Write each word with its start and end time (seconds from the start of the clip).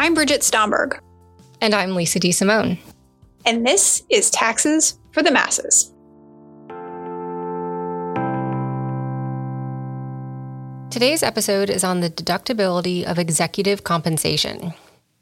I'm 0.00 0.14
Bridget 0.14 0.40
Stomberg. 0.40 0.98
And 1.60 1.74
I'm 1.74 1.94
Lisa 1.94 2.18
DeSimone. 2.18 2.78
And 3.44 3.66
this 3.66 4.02
is 4.08 4.30
Taxes 4.30 4.98
for 5.12 5.22
the 5.22 5.30
Masses. 5.30 5.92
Today's 10.90 11.22
episode 11.22 11.68
is 11.68 11.84
on 11.84 12.00
the 12.00 12.08
deductibility 12.08 13.04
of 13.04 13.18
executive 13.18 13.84
compensation. 13.84 14.72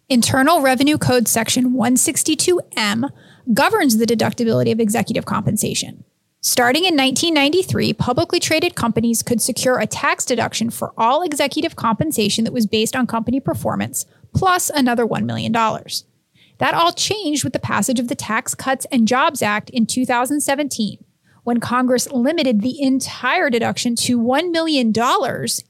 Internal 0.08 0.62
Revenue 0.62 0.96
Code 0.96 1.26
Section 1.26 1.72
162M 1.72 3.10
governs 3.52 3.98
the 3.98 4.06
deductibility 4.06 4.70
of 4.70 4.78
executive 4.78 5.24
compensation. 5.24 6.04
Starting 6.50 6.86
in 6.86 6.96
1993, 6.96 7.92
publicly 7.92 8.40
traded 8.40 8.74
companies 8.74 9.22
could 9.22 9.42
secure 9.42 9.78
a 9.78 9.86
tax 9.86 10.24
deduction 10.24 10.70
for 10.70 10.94
all 10.96 11.20
executive 11.20 11.76
compensation 11.76 12.44
that 12.44 12.54
was 12.54 12.66
based 12.66 12.96
on 12.96 13.06
company 13.06 13.38
performance, 13.38 14.06
plus 14.34 14.70
another 14.70 15.04
$1 15.04 15.26
million. 15.26 15.52
That 15.52 16.72
all 16.72 16.92
changed 16.92 17.44
with 17.44 17.52
the 17.52 17.58
passage 17.58 18.00
of 18.00 18.08
the 18.08 18.14
Tax 18.14 18.54
Cuts 18.54 18.86
and 18.90 19.06
Jobs 19.06 19.42
Act 19.42 19.68
in 19.68 19.84
2017, 19.84 21.04
when 21.44 21.60
Congress 21.60 22.10
limited 22.10 22.62
the 22.62 22.80
entire 22.80 23.50
deduction 23.50 23.94
to 23.96 24.18
$1 24.18 24.50
million 24.50 24.90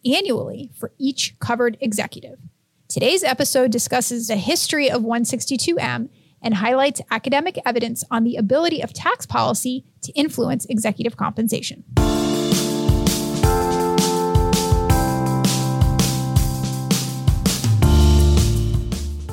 annually 0.06 0.70
for 0.78 0.92
each 0.96 1.34
covered 1.40 1.76
executive. 1.80 2.38
Today's 2.86 3.24
episode 3.24 3.72
discusses 3.72 4.28
the 4.28 4.36
history 4.36 4.88
of 4.88 5.02
162M 5.02 6.08
and 6.42 6.54
highlights 6.54 7.00
academic 7.10 7.58
evidence 7.64 8.04
on 8.10 8.24
the 8.24 8.36
ability 8.36 8.82
of 8.82 8.92
tax 8.92 9.26
policy 9.26 9.84
to 10.02 10.12
influence 10.12 10.64
executive 10.66 11.16
compensation. 11.16 11.84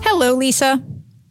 Hello, 0.03 0.33
Lisa. 0.33 0.81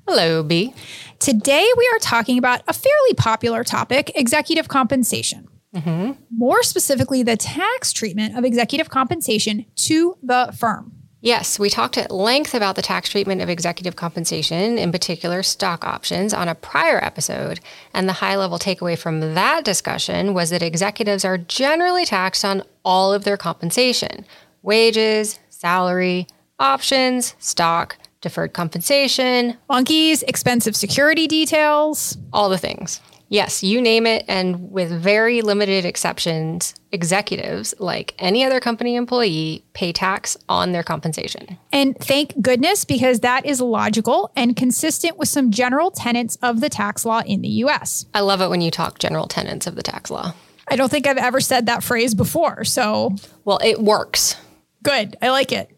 Hello, 0.07 0.43
B. 0.43 0.75
Today 1.19 1.67
we 1.77 1.91
are 1.95 1.99
talking 2.01 2.37
about 2.37 2.63
a 2.69 2.73
fairly 2.73 3.15
popular 3.17 3.65
topic 3.65 4.13
executive 4.15 4.69
compensation. 4.69 5.49
Mm-hmm. 5.75 6.13
More 6.31 6.63
specifically, 6.63 7.23
the 7.23 7.37
tax 7.37 7.93
treatment 7.93 8.37
of 8.37 8.45
executive 8.45 8.91
compensation 8.91 9.65
to 9.77 10.17
the 10.23 10.55
firm. 10.57 10.93
Yes, 11.25 11.59
we 11.59 11.71
talked 11.71 11.97
at 11.97 12.11
length 12.11 12.53
about 12.53 12.77
the 12.77 12.83
tax 12.83 13.09
treatment 13.09 13.41
of 13.41 13.49
executive 13.49 13.97
compensation, 13.97 14.77
in 14.77 14.93
particular 14.93 15.43
stock 15.43 15.83
options, 15.83 16.35
on 16.35 16.49
a 16.49 16.55
prior 16.55 17.03
episode. 17.03 17.61
And 17.95 18.07
the 18.07 18.13
high 18.13 18.37
level 18.37 18.59
takeaway 18.59 18.99
from 18.99 19.33
that 19.33 19.65
discussion 19.65 20.35
was 20.35 20.51
that 20.51 20.63
executives 20.63 21.25
are 21.25 21.39
generally 21.39 22.05
taxed 22.05 22.45
on 22.45 22.63
all 22.85 23.15
of 23.15 23.25
their 23.25 23.39
compensation 23.39 24.27
wages, 24.61 25.39
salary, 25.49 26.27
options, 26.59 27.35
stock, 27.39 27.97
deferred 28.21 28.53
compensation, 28.53 29.57
monkeys, 29.67 30.23
expensive 30.25 30.77
security 30.77 31.27
details, 31.27 32.19
all 32.35 32.51
the 32.51 32.59
things. 32.59 33.01
Yes, 33.29 33.63
you 33.63 33.81
name 33.81 34.07
it. 34.07 34.25
And 34.29 34.71
with 34.71 34.91
very 34.91 35.43
limited 35.43 35.85
exceptions, 35.85 36.75
executives, 36.93 37.75
like 37.79 38.15
any 38.19 38.45
other 38.45 38.61
company 38.61 38.97
employee, 38.97 39.65
pay 39.73 39.93
tax 39.93 40.37
on 40.49 40.73
their 40.73 40.83
compensation. 40.83 41.59
And 41.73 41.99
thank 41.99 42.41
goodness, 42.41 42.85
because 42.85 43.21
that 43.21 43.47
is 43.47 43.61
logical 43.61 44.31
and 44.37 44.55
consistent 44.55 45.19
with 45.19 45.29
some 45.29 45.51
general 45.51 45.91
tenets 45.91 46.37
of 46.43 46.61
the 46.61 46.69
tax 46.69 47.05
law 47.05 47.23
in 47.27 47.43
the 47.43 47.49
US. 47.49 48.07
I 48.15 48.21
love 48.21 48.41
it 48.41 48.51
when 48.51 48.61
you 48.61 48.71
talk 48.71 48.99
general 48.99 49.27
tenets 49.27 49.67
of 49.67 49.75
the 49.75 49.83
tax 49.83 50.11
law. 50.11 50.35
I 50.69 50.77
don't 50.77 50.91
think 50.91 51.07
I've 51.07 51.19
ever 51.19 51.41
said 51.41 51.67
that 51.67 51.83
phrase 51.83 52.15
before. 52.15 52.65
So, 52.65 53.15
well, 53.45 53.59
it 53.63 53.81
works. 53.81 54.37
Good. 54.83 55.17
I 55.21 55.31
like 55.31 55.53
it. 55.53 55.71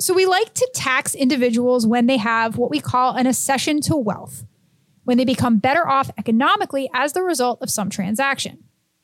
So, 0.00 0.14
we 0.14 0.26
like 0.26 0.54
to 0.54 0.70
tax 0.74 1.14
individuals 1.14 1.86
when 1.86 2.06
they 2.06 2.16
have 2.16 2.56
what 2.56 2.70
we 2.70 2.80
call 2.80 3.14
an 3.14 3.26
accession 3.26 3.80
to 3.82 3.96
wealth 3.96 4.44
when 5.10 5.18
they 5.18 5.24
become 5.24 5.58
better 5.58 5.88
off 5.88 6.08
economically 6.16 6.88
as 6.94 7.14
the 7.14 7.22
result 7.24 7.60
of 7.62 7.68
some 7.68 7.90
transaction. 7.90 8.62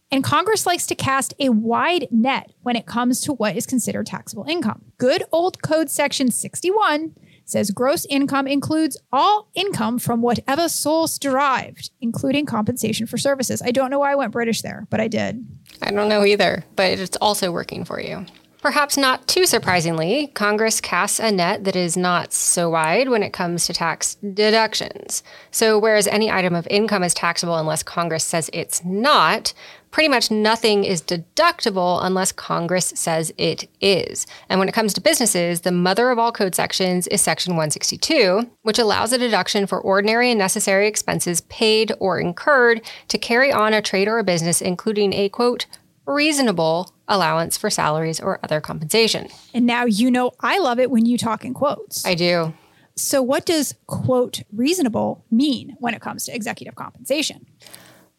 And 0.09 0.22
Congress 0.22 0.65
likes 0.65 0.87
to 0.87 0.94
cast 0.94 1.34
a 1.41 1.49
wide 1.49 2.06
net 2.12 2.53
when 2.62 2.77
it 2.77 2.87
comes 2.87 3.21
to 3.22 3.33
what 3.33 3.56
is 3.56 3.67
considered 3.67 4.06
taxable 4.06 4.45
income. 4.45 4.84
Good 4.99 5.25
old 5.33 5.61
Code 5.65 5.91
Section 5.91 6.31
61 6.31 7.16
says 7.45 7.72
gross 7.72 8.06
income 8.06 8.47
includes 8.47 8.97
all 9.12 9.50
income 9.56 9.99
from 9.99 10.22
whatever 10.22 10.69
source 10.69 11.19
derived, 11.19 11.91
including 12.00 12.47
compensation 12.47 13.09
for 13.09 13.19
services. 13.19 13.61
I 13.61 13.72
don't 13.72 13.91
know 13.91 13.99
why 13.99 14.12
I 14.12 14.15
went 14.15 14.31
British 14.31 14.62
there, 14.62 14.87
but 14.91 15.00
I 15.00 15.09
did. 15.09 15.45
I 15.83 15.91
don't 15.91 16.09
know 16.09 16.25
either, 16.25 16.62
but 16.77 17.00
it's 17.00 17.16
also 17.16 17.50
working 17.50 17.84
for 17.84 18.00
you. 18.00 18.27
Perhaps 18.62 18.97
not 18.97 19.27
too 19.28 19.47
surprisingly, 19.47 20.28
Congress 20.28 20.81
casts 20.81 21.21
a 21.21 21.31
net 21.31 21.65
that 21.65 21.77
is 21.77 21.97
not 21.97 22.33
so 22.33 22.71
wide 22.71 23.09
when 23.09 23.22
it 23.22 23.33
comes 23.33 23.67
to 23.67 23.75
tax 23.75 24.15
deductions. 24.17 25.22
So, 25.50 25.78
whereas 25.78 26.06
any 26.09 26.31
item 26.31 26.55
of 26.55 26.66
income 26.69 27.05
is 27.05 27.15
taxable 27.15 27.56
unless 27.56 27.83
Congress 27.83 28.25
says 28.25 28.50
it's 28.53 28.84
not, 28.84 29.53
pretty 29.91 30.09
much 30.09 30.31
nothing 30.31 30.84
is 30.84 31.03
deductible 31.03 32.00
unless 32.03 32.33
Congress 32.33 32.93
says 32.97 33.33
it 33.37 33.69
is. 33.81 34.27
And 34.49 34.59
when 34.59 34.69
it 34.69 34.75
comes 34.75 34.95
to 34.95 35.00
businesses, 35.00 35.61
the 35.61 35.72
mother 35.72 36.11
of 36.11 36.19
all 36.19 36.33
code 36.33 36.55
sections 36.55 37.06
is 37.09 37.21
Section 37.21 37.53
162, 37.53 38.50
which 38.62 38.78
allows 38.78 39.12
a 39.12 39.19
deduction 39.19 39.66
for 39.66 39.81
ordinary 39.81 40.31
and 40.31 40.39
necessary 40.39 40.89
expenses 40.89 41.43
paid 41.43 41.93
or 42.00 42.19
incurred 42.19 42.81
to 43.09 43.19
carry 43.19 43.53
on 43.53 43.75
a 43.75 43.83
trade 43.83 44.09
or 44.09 44.19
a 44.19 44.25
business, 44.25 44.61
including 44.61 45.12
a 45.12 45.28
quote, 45.28 45.66
reasonable 46.06 46.93
allowance 47.09 47.56
for 47.56 47.71
salaries 47.71 48.21
or 48.21 48.41
other 48.43 48.61
compensation. 48.61 49.28
And 49.53 49.67
now 49.67 49.84
you 49.84 50.11
know 50.11 50.33
I 50.41 50.59
love 50.59 50.78
it 50.78 50.91
when 50.91 51.06
you 51.06 51.19
talk 51.19 51.44
in 51.44 51.55
quotes. 51.55 52.05
I 52.06 52.15
do. 52.15 52.55
So, 52.99 53.21
what 53.21 53.44
does 53.44 53.75
quote 53.87 54.43
reasonable 54.53 55.25
mean 55.31 55.77
when 55.81 55.93
it 55.93 56.00
comes 56.00 56.25
to 56.25 56.34
executive 56.34 56.77
compensation? 56.77 57.45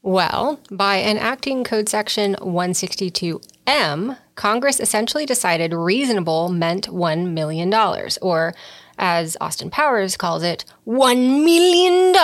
Well, 0.03 0.59
by 0.69 1.01
enacting 1.01 1.63
Code 1.63 1.89
Section 1.89 2.35
162M, 2.35 4.17
Congress 4.35 4.79
essentially 4.79 5.25
decided 5.25 5.73
reasonable 5.73 6.49
meant 6.49 6.87
$1 6.87 7.31
million, 7.33 7.73
or 8.21 8.53
as 8.99 9.35
Austin 9.41 9.69
Powers 9.71 10.15
calls 10.15 10.43
it, 10.43 10.63
$1 10.87 11.43
million. 11.43 12.15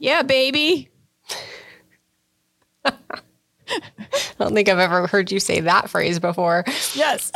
Yeah, 0.00 0.22
baby. 0.22 0.90
Don't 4.42 4.54
think 4.54 4.68
I've 4.68 4.78
ever 4.78 5.06
heard 5.06 5.30
you 5.30 5.40
say 5.40 5.60
that 5.60 5.90
phrase 5.90 6.18
before. 6.18 6.64
Yes. 6.94 7.32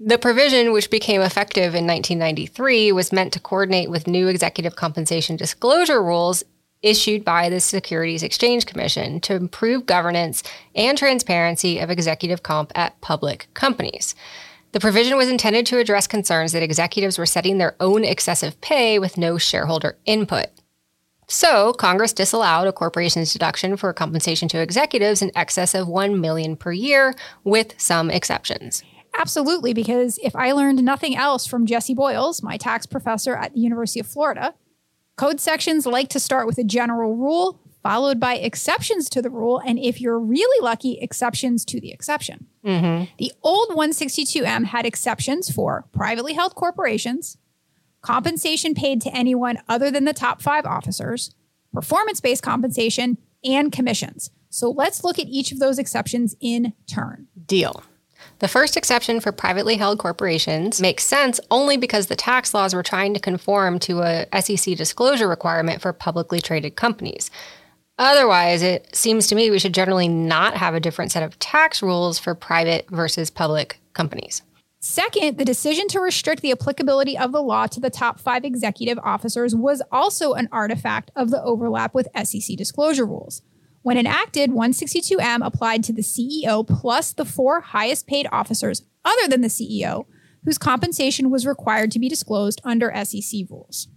The 0.00 0.18
provision, 0.18 0.72
which 0.72 0.90
became 0.90 1.20
effective 1.20 1.74
in 1.74 1.86
1993, 1.86 2.92
was 2.92 3.12
meant 3.12 3.32
to 3.32 3.40
coordinate 3.40 3.90
with 3.90 4.06
new 4.06 4.28
executive 4.28 4.76
compensation 4.76 5.36
disclosure 5.36 6.02
rules 6.02 6.42
issued 6.82 7.24
by 7.24 7.48
the 7.48 7.60
Securities 7.60 8.22
Exchange 8.22 8.66
Commission 8.66 9.20
to 9.20 9.34
improve 9.34 9.86
governance 9.86 10.42
and 10.74 10.98
transparency 10.98 11.78
of 11.78 11.90
executive 11.90 12.42
comp 12.42 12.72
at 12.74 13.00
public 13.00 13.46
companies. 13.54 14.14
The 14.72 14.80
provision 14.80 15.16
was 15.16 15.28
intended 15.28 15.64
to 15.66 15.78
address 15.78 16.06
concerns 16.06 16.52
that 16.52 16.62
executives 16.62 17.16
were 17.16 17.24
setting 17.24 17.58
their 17.58 17.76
own 17.80 18.04
excessive 18.04 18.60
pay 18.60 18.98
with 18.98 19.16
no 19.16 19.38
shareholder 19.38 19.96
input. 20.04 20.48
So, 21.26 21.72
Congress 21.72 22.12
disallowed 22.12 22.66
a 22.66 22.72
corporation's 22.72 23.32
deduction 23.32 23.76
for 23.76 23.92
compensation 23.92 24.48
to 24.48 24.60
executives 24.60 25.22
in 25.22 25.30
excess 25.34 25.74
of 25.74 25.88
1 25.88 26.20
million 26.20 26.56
per 26.56 26.72
year 26.72 27.14
with 27.44 27.74
some 27.78 28.10
exceptions. 28.10 28.82
Absolutely, 29.16 29.72
because 29.72 30.18
if 30.22 30.34
I 30.34 30.52
learned 30.52 30.82
nothing 30.82 31.16
else 31.16 31.46
from 31.46 31.66
Jesse 31.66 31.94
Boyles, 31.94 32.42
my 32.42 32.56
tax 32.56 32.84
professor 32.84 33.36
at 33.36 33.54
the 33.54 33.60
University 33.60 34.00
of 34.00 34.06
Florida, 34.06 34.54
code 35.16 35.40
sections 35.40 35.86
like 35.86 36.08
to 36.08 36.20
start 36.20 36.46
with 36.46 36.58
a 36.58 36.64
general 36.64 37.14
rule 37.14 37.60
followed 37.84 38.18
by 38.18 38.34
exceptions 38.36 39.10
to 39.10 39.20
the 39.20 39.28
rule, 39.28 39.60
and 39.64 39.78
if 39.78 40.00
you're 40.00 40.18
really 40.18 40.64
lucky, 40.64 40.98
exceptions 41.00 41.66
to 41.66 41.78
the 41.78 41.92
exception. 41.92 42.46
Mm-hmm. 42.64 43.12
The 43.18 43.30
old 43.42 43.68
162M 43.68 44.64
had 44.64 44.86
exceptions 44.86 45.52
for 45.52 45.84
privately 45.92 46.32
held 46.32 46.54
corporations, 46.54 47.36
compensation 48.04 48.74
paid 48.74 49.00
to 49.00 49.14
anyone 49.14 49.58
other 49.68 49.90
than 49.90 50.04
the 50.04 50.12
top 50.12 50.40
five 50.40 50.66
officers, 50.66 51.34
performance 51.72 52.20
based 52.20 52.42
compensation, 52.42 53.18
and 53.42 53.72
commissions. 53.72 54.30
So 54.50 54.70
let's 54.70 55.02
look 55.02 55.18
at 55.18 55.26
each 55.26 55.50
of 55.50 55.58
those 55.58 55.78
exceptions 55.78 56.36
in 56.40 56.74
turn. 56.86 57.26
Deal. 57.46 57.82
The 58.38 58.48
first 58.48 58.76
exception 58.76 59.20
for 59.20 59.32
privately 59.32 59.76
held 59.76 59.98
corporations 59.98 60.80
makes 60.80 61.04
sense 61.04 61.40
only 61.50 61.76
because 61.76 62.06
the 62.06 62.16
tax 62.16 62.54
laws 62.54 62.74
were 62.74 62.82
trying 62.82 63.14
to 63.14 63.20
conform 63.20 63.78
to 63.80 64.02
a 64.02 64.26
SEC 64.40 64.76
disclosure 64.76 65.28
requirement 65.28 65.80
for 65.80 65.92
publicly 65.92 66.40
traded 66.40 66.76
companies. 66.76 67.30
Otherwise, 67.98 68.62
it 68.62 68.94
seems 68.94 69.26
to 69.28 69.34
me 69.34 69.50
we 69.50 69.58
should 69.58 69.74
generally 69.74 70.08
not 70.08 70.56
have 70.56 70.74
a 70.74 70.80
different 70.80 71.12
set 71.12 71.22
of 71.22 71.38
tax 71.38 71.82
rules 71.82 72.18
for 72.18 72.34
private 72.34 72.88
versus 72.90 73.30
public 73.30 73.80
companies. 73.92 74.42
Second, 74.86 75.38
the 75.38 75.46
decision 75.46 75.88
to 75.88 75.98
restrict 75.98 76.42
the 76.42 76.52
applicability 76.52 77.16
of 77.16 77.32
the 77.32 77.40
law 77.40 77.66
to 77.66 77.80
the 77.80 77.88
top 77.88 78.20
five 78.20 78.44
executive 78.44 78.98
officers 78.98 79.54
was 79.54 79.80
also 79.90 80.34
an 80.34 80.46
artifact 80.52 81.10
of 81.16 81.30
the 81.30 81.42
overlap 81.42 81.94
with 81.94 82.06
SEC 82.22 82.54
disclosure 82.58 83.06
rules. 83.06 83.40
When 83.80 83.96
enacted, 83.96 84.50
162M 84.50 85.38
applied 85.42 85.84
to 85.84 85.94
the 85.94 86.02
CEO 86.02 86.68
plus 86.68 87.14
the 87.14 87.24
four 87.24 87.62
highest 87.62 88.06
paid 88.06 88.26
officers 88.30 88.82
other 89.06 89.26
than 89.26 89.40
the 89.40 89.48
CEO, 89.48 90.04
whose 90.44 90.58
compensation 90.58 91.30
was 91.30 91.46
required 91.46 91.90
to 91.92 91.98
be 91.98 92.10
disclosed 92.10 92.60
under 92.62 92.92
SEC 93.06 93.46
rules. 93.48 93.88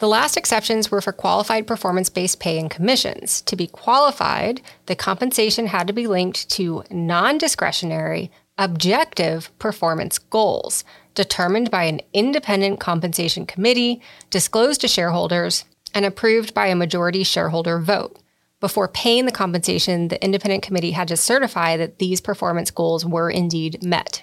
The 0.00 0.08
last 0.08 0.36
exceptions 0.36 0.90
were 0.90 1.00
for 1.00 1.12
qualified 1.12 1.66
performance 1.66 2.10
based 2.10 2.40
pay 2.40 2.58
and 2.58 2.70
commissions. 2.70 3.40
To 3.42 3.56
be 3.56 3.66
qualified, 3.66 4.60
the 4.84 4.96
compensation 4.96 5.68
had 5.68 5.86
to 5.86 5.94
be 5.94 6.06
linked 6.06 6.50
to 6.50 6.84
non 6.90 7.38
discretionary, 7.38 8.30
objective 8.60 9.50
performance 9.58 10.18
goals 10.18 10.84
determined 11.14 11.70
by 11.70 11.84
an 11.84 12.00
independent 12.12 12.78
compensation 12.78 13.46
committee, 13.46 14.00
disclosed 14.28 14.82
to 14.82 14.88
shareholders, 14.88 15.64
and 15.94 16.04
approved 16.04 16.54
by 16.54 16.66
a 16.66 16.76
majority 16.76 17.24
shareholder 17.24 17.80
vote. 17.80 18.18
Before 18.60 18.86
paying 18.86 19.24
the 19.24 19.32
compensation, 19.32 20.08
the 20.08 20.22
independent 20.22 20.62
committee 20.62 20.90
had 20.90 21.08
to 21.08 21.16
certify 21.16 21.78
that 21.78 21.98
these 21.98 22.20
performance 22.20 22.70
goals 22.70 23.04
were 23.04 23.30
indeed 23.30 23.82
met. 23.82 24.22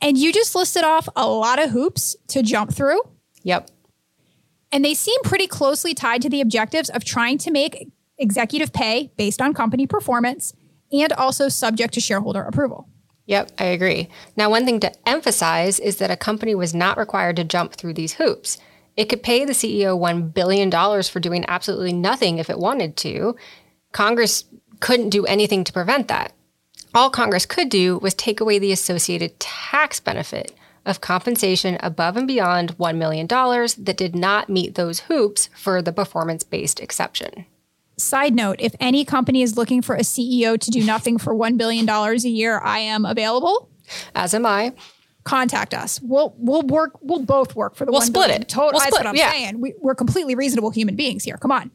And 0.00 0.16
you 0.16 0.32
just 0.32 0.54
listed 0.54 0.82
off 0.82 1.08
a 1.14 1.28
lot 1.28 1.62
of 1.62 1.70
hoops 1.70 2.16
to 2.28 2.42
jump 2.42 2.72
through. 2.72 3.00
Yep. 3.42 3.70
And 4.72 4.82
they 4.82 4.94
seem 4.94 5.20
pretty 5.22 5.46
closely 5.46 5.92
tied 5.92 6.22
to 6.22 6.30
the 6.30 6.40
objectives 6.40 6.88
of 6.88 7.04
trying 7.04 7.36
to 7.38 7.50
make 7.50 7.92
executive 8.18 8.72
pay 8.72 9.12
based 9.18 9.42
on 9.42 9.52
company 9.52 9.86
performance 9.86 10.54
and 10.90 11.12
also 11.12 11.50
subject 11.50 11.92
to 11.94 12.00
shareholder 12.00 12.42
approval. 12.42 12.88
Yep, 13.32 13.52
I 13.58 13.64
agree. 13.64 14.10
Now, 14.36 14.50
one 14.50 14.66
thing 14.66 14.78
to 14.80 14.92
emphasize 15.08 15.80
is 15.80 15.96
that 15.96 16.10
a 16.10 16.18
company 16.18 16.54
was 16.54 16.74
not 16.74 16.98
required 16.98 17.36
to 17.36 17.44
jump 17.44 17.72
through 17.72 17.94
these 17.94 18.12
hoops. 18.12 18.58
It 18.94 19.06
could 19.08 19.22
pay 19.22 19.46
the 19.46 19.54
CEO 19.54 19.98
$1 19.98 20.34
billion 20.34 20.70
for 20.70 21.18
doing 21.18 21.46
absolutely 21.48 21.94
nothing 21.94 22.36
if 22.36 22.50
it 22.50 22.58
wanted 22.58 22.94
to. 22.98 23.34
Congress 23.92 24.44
couldn't 24.80 25.08
do 25.08 25.24
anything 25.24 25.64
to 25.64 25.72
prevent 25.72 26.08
that. 26.08 26.34
All 26.94 27.08
Congress 27.08 27.46
could 27.46 27.70
do 27.70 27.96
was 27.96 28.12
take 28.12 28.38
away 28.38 28.58
the 28.58 28.70
associated 28.70 29.40
tax 29.40 29.98
benefit 29.98 30.54
of 30.84 31.00
compensation 31.00 31.78
above 31.80 32.18
and 32.18 32.28
beyond 32.28 32.76
$1 32.76 32.96
million 32.98 33.26
that 33.28 33.96
did 33.96 34.14
not 34.14 34.50
meet 34.50 34.74
those 34.74 35.00
hoops 35.00 35.48
for 35.56 35.80
the 35.80 35.90
performance 35.90 36.44
based 36.44 36.80
exception. 36.80 37.46
Side 38.02 38.34
note 38.34 38.56
if 38.58 38.74
any 38.80 39.04
company 39.04 39.42
is 39.42 39.56
looking 39.56 39.82
for 39.82 39.94
a 39.94 40.00
CEO 40.00 40.58
to 40.58 40.70
do 40.70 40.84
nothing 40.84 41.18
for 41.18 41.34
$1 41.34 41.56
billion 41.56 41.88
a 41.88 42.14
year, 42.16 42.58
I 42.60 42.80
am 42.80 43.04
available. 43.04 43.68
As 44.14 44.34
am 44.34 44.46
I. 44.46 44.72
Contact 45.24 45.72
us. 45.72 46.00
We'll 46.02 46.34
we'll 46.36 46.62
work. 46.62 46.98
We'll 47.00 47.22
both 47.24 47.54
work 47.54 47.76
for 47.76 47.84
the. 47.84 47.92
We'll 47.92 48.00
$1 48.00 48.04
split 48.04 48.26
billion. 48.26 48.42
it. 48.42 48.48
Total, 48.48 48.70
We'll 48.72 48.80
that's 48.80 48.86
split 48.86 49.00
what 49.04 49.06
I'm 49.06 49.14
yeah. 49.16 49.30
saying. 49.30 49.60
We, 49.60 49.74
we're 49.80 49.94
completely 49.94 50.34
reasonable 50.34 50.70
human 50.70 50.96
beings 50.96 51.22
here. 51.22 51.36
Come 51.36 51.52
on. 51.52 51.70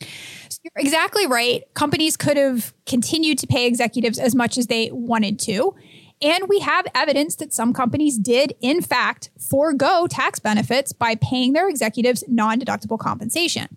So 0.00 0.58
you're 0.62 0.72
exactly 0.76 1.26
right. 1.26 1.62
Companies 1.74 2.16
could 2.16 2.36
have 2.36 2.72
continued 2.86 3.38
to 3.38 3.48
pay 3.48 3.66
executives 3.66 4.18
as 4.18 4.34
much 4.34 4.56
as 4.58 4.68
they 4.68 4.90
wanted 4.92 5.40
to. 5.40 5.74
And 6.22 6.48
we 6.48 6.60
have 6.60 6.86
evidence 6.94 7.34
that 7.36 7.52
some 7.52 7.72
companies 7.72 8.16
did, 8.16 8.54
in 8.60 8.80
fact, 8.80 9.30
forego 9.38 10.06
tax 10.08 10.38
benefits 10.38 10.92
by 10.92 11.16
paying 11.16 11.52
their 11.52 11.68
executives 11.68 12.22
non 12.28 12.60
deductible 12.60 12.98
compensation. 12.98 13.76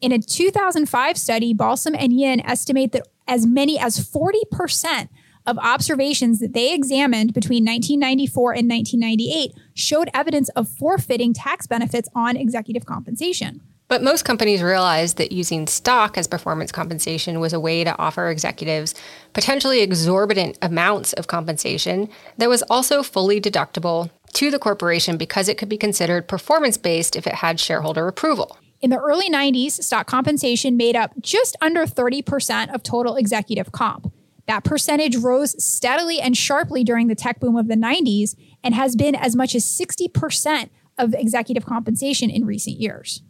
In 0.00 0.12
a 0.12 0.20
2005 0.20 1.18
study, 1.18 1.52
Balsam 1.52 1.96
and 1.96 2.12
Yin 2.12 2.40
estimate 2.46 2.92
that 2.92 3.08
as 3.26 3.46
many 3.46 3.80
as 3.80 3.98
40% 3.98 5.08
of 5.44 5.58
observations 5.58 6.38
that 6.38 6.52
they 6.52 6.72
examined 6.72 7.34
between 7.34 7.64
1994 7.64 8.52
and 8.52 8.70
1998 8.70 9.52
showed 9.74 10.08
evidence 10.14 10.50
of 10.50 10.68
forfeiting 10.68 11.34
tax 11.34 11.66
benefits 11.66 12.08
on 12.14 12.36
executive 12.36 12.86
compensation. 12.86 13.60
But 13.88 14.04
most 14.04 14.24
companies 14.24 14.62
realized 14.62 15.16
that 15.16 15.32
using 15.32 15.66
stock 15.66 16.16
as 16.16 16.28
performance 16.28 16.70
compensation 16.70 17.40
was 17.40 17.52
a 17.52 17.58
way 17.58 17.82
to 17.82 17.98
offer 17.98 18.28
executives 18.28 18.94
potentially 19.32 19.80
exorbitant 19.80 20.58
amounts 20.62 21.12
of 21.14 21.26
compensation 21.26 22.08
that 22.36 22.48
was 22.48 22.62
also 22.64 23.02
fully 23.02 23.40
deductible 23.40 24.10
to 24.34 24.52
the 24.52 24.60
corporation 24.60 25.16
because 25.16 25.48
it 25.48 25.58
could 25.58 25.68
be 25.68 25.78
considered 25.78 26.28
performance 26.28 26.76
based 26.76 27.16
if 27.16 27.26
it 27.26 27.34
had 27.34 27.58
shareholder 27.58 28.06
approval. 28.06 28.58
In 28.80 28.90
the 28.90 28.98
early 28.98 29.28
90s, 29.28 29.72
stock 29.82 30.06
compensation 30.06 30.76
made 30.76 30.94
up 30.94 31.12
just 31.20 31.56
under 31.60 31.84
30% 31.84 32.72
of 32.72 32.82
total 32.82 33.16
executive 33.16 33.72
comp. 33.72 34.12
That 34.46 34.62
percentage 34.62 35.16
rose 35.16 35.62
steadily 35.62 36.20
and 36.20 36.36
sharply 36.36 36.84
during 36.84 37.08
the 37.08 37.16
tech 37.16 37.40
boom 37.40 37.56
of 37.56 37.66
the 37.66 37.74
90s 37.74 38.36
and 38.62 38.74
has 38.74 38.94
been 38.94 39.14
as 39.14 39.34
much 39.34 39.54
as 39.54 39.64
60% 39.64 40.70
of 40.96 41.12
executive 41.14 41.66
compensation 41.66 42.30
in 42.30 42.46
recent 42.46 42.76
years. 42.76 43.22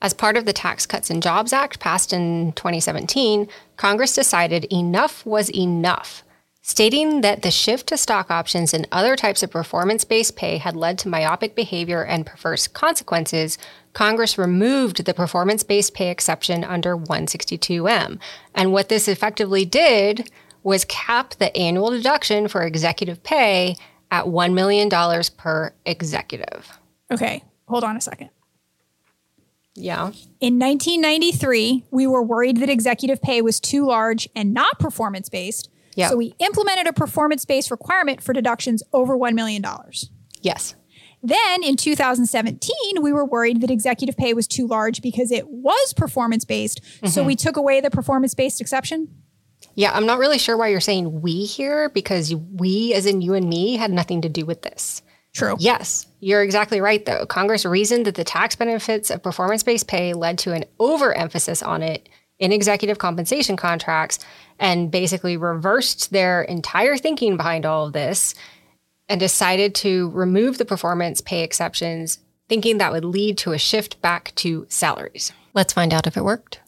As 0.00 0.14
part 0.14 0.36
of 0.36 0.44
the 0.44 0.52
Tax 0.52 0.86
Cuts 0.86 1.10
and 1.10 1.22
Jobs 1.22 1.52
Act 1.52 1.80
passed 1.80 2.12
in 2.12 2.52
2017, 2.52 3.48
Congress 3.76 4.14
decided 4.14 4.66
enough 4.72 5.26
was 5.26 5.50
enough, 5.50 6.22
stating 6.62 7.22
that 7.22 7.42
the 7.42 7.50
shift 7.50 7.88
to 7.88 7.96
stock 7.96 8.30
options 8.30 8.72
and 8.72 8.86
other 8.92 9.16
types 9.16 9.42
of 9.42 9.50
performance 9.50 10.04
based 10.04 10.36
pay 10.36 10.58
had 10.58 10.76
led 10.76 10.98
to 10.98 11.08
myopic 11.08 11.54
behavior 11.54 12.04
and 12.04 12.26
perverse 12.26 12.68
consequences. 12.68 13.58
Congress 13.96 14.36
removed 14.36 15.06
the 15.06 15.14
performance 15.14 15.62
based 15.62 15.94
pay 15.94 16.10
exception 16.10 16.62
under 16.62 16.94
162M. 16.98 18.18
And 18.54 18.70
what 18.70 18.90
this 18.90 19.08
effectively 19.08 19.64
did 19.64 20.30
was 20.62 20.84
cap 20.84 21.30
the 21.38 21.56
annual 21.56 21.88
deduction 21.88 22.46
for 22.46 22.60
executive 22.60 23.22
pay 23.22 23.74
at 24.10 24.26
$1 24.26 24.52
million 24.52 24.90
per 25.38 25.72
executive. 25.86 26.78
Okay, 27.10 27.42
hold 27.68 27.84
on 27.84 27.96
a 27.96 28.00
second. 28.02 28.28
Yeah. 29.74 30.12
In 30.40 30.58
1993, 30.58 31.84
we 31.90 32.06
were 32.06 32.22
worried 32.22 32.58
that 32.58 32.68
executive 32.68 33.22
pay 33.22 33.40
was 33.40 33.58
too 33.58 33.86
large 33.86 34.28
and 34.36 34.52
not 34.52 34.78
performance 34.78 35.30
based. 35.30 35.70
Yeah. 35.94 36.10
So 36.10 36.18
we 36.18 36.34
implemented 36.38 36.86
a 36.86 36.92
performance 36.92 37.46
based 37.46 37.70
requirement 37.70 38.22
for 38.22 38.34
deductions 38.34 38.82
over 38.92 39.16
$1 39.16 39.32
million. 39.32 39.64
Yes. 40.42 40.74
Then 41.26 41.64
in 41.64 41.74
2017, 41.74 43.02
we 43.02 43.12
were 43.12 43.24
worried 43.24 43.60
that 43.60 43.70
executive 43.70 44.16
pay 44.16 44.32
was 44.32 44.46
too 44.46 44.68
large 44.68 45.02
because 45.02 45.32
it 45.32 45.48
was 45.48 45.92
performance 45.92 46.44
based. 46.44 46.80
So 47.04 47.20
mm-hmm. 47.20 47.26
we 47.26 47.34
took 47.34 47.56
away 47.56 47.80
the 47.80 47.90
performance 47.90 48.32
based 48.32 48.60
exception. 48.60 49.08
Yeah, 49.74 49.90
I'm 49.92 50.06
not 50.06 50.20
really 50.20 50.38
sure 50.38 50.56
why 50.56 50.68
you're 50.68 50.80
saying 50.80 51.22
we 51.22 51.44
here 51.44 51.88
because 51.88 52.32
we, 52.34 52.94
as 52.94 53.06
in 53.06 53.22
you 53.22 53.34
and 53.34 53.48
me, 53.48 53.74
had 53.74 53.90
nothing 53.90 54.22
to 54.22 54.28
do 54.28 54.46
with 54.46 54.62
this. 54.62 55.02
True. 55.34 55.56
Yes, 55.58 56.06
you're 56.20 56.44
exactly 56.44 56.80
right, 56.80 57.04
though. 57.04 57.26
Congress 57.26 57.66
reasoned 57.66 58.06
that 58.06 58.14
the 58.14 58.24
tax 58.24 58.54
benefits 58.54 59.10
of 59.10 59.22
performance 59.22 59.64
based 59.64 59.88
pay 59.88 60.14
led 60.14 60.38
to 60.38 60.52
an 60.52 60.64
overemphasis 60.78 61.60
on 61.60 61.82
it 61.82 62.08
in 62.38 62.52
executive 62.52 62.98
compensation 62.98 63.56
contracts 63.56 64.18
and 64.60 64.90
basically 64.92 65.36
reversed 65.36 66.12
their 66.12 66.42
entire 66.42 66.96
thinking 66.96 67.36
behind 67.36 67.66
all 67.66 67.86
of 67.86 67.92
this 67.92 68.34
and 69.08 69.20
decided 69.20 69.74
to 69.76 70.10
remove 70.10 70.58
the 70.58 70.64
performance 70.64 71.20
pay 71.20 71.42
exceptions, 71.42 72.18
thinking 72.48 72.78
that 72.78 72.92
would 72.92 73.04
lead 73.04 73.38
to 73.38 73.52
a 73.52 73.58
shift 73.58 74.00
back 74.02 74.32
to 74.36 74.66
salaries. 74.68 75.32
Let's 75.54 75.72
find 75.72 75.94
out 75.94 76.06
if 76.06 76.16
it 76.16 76.24
worked. 76.24 76.60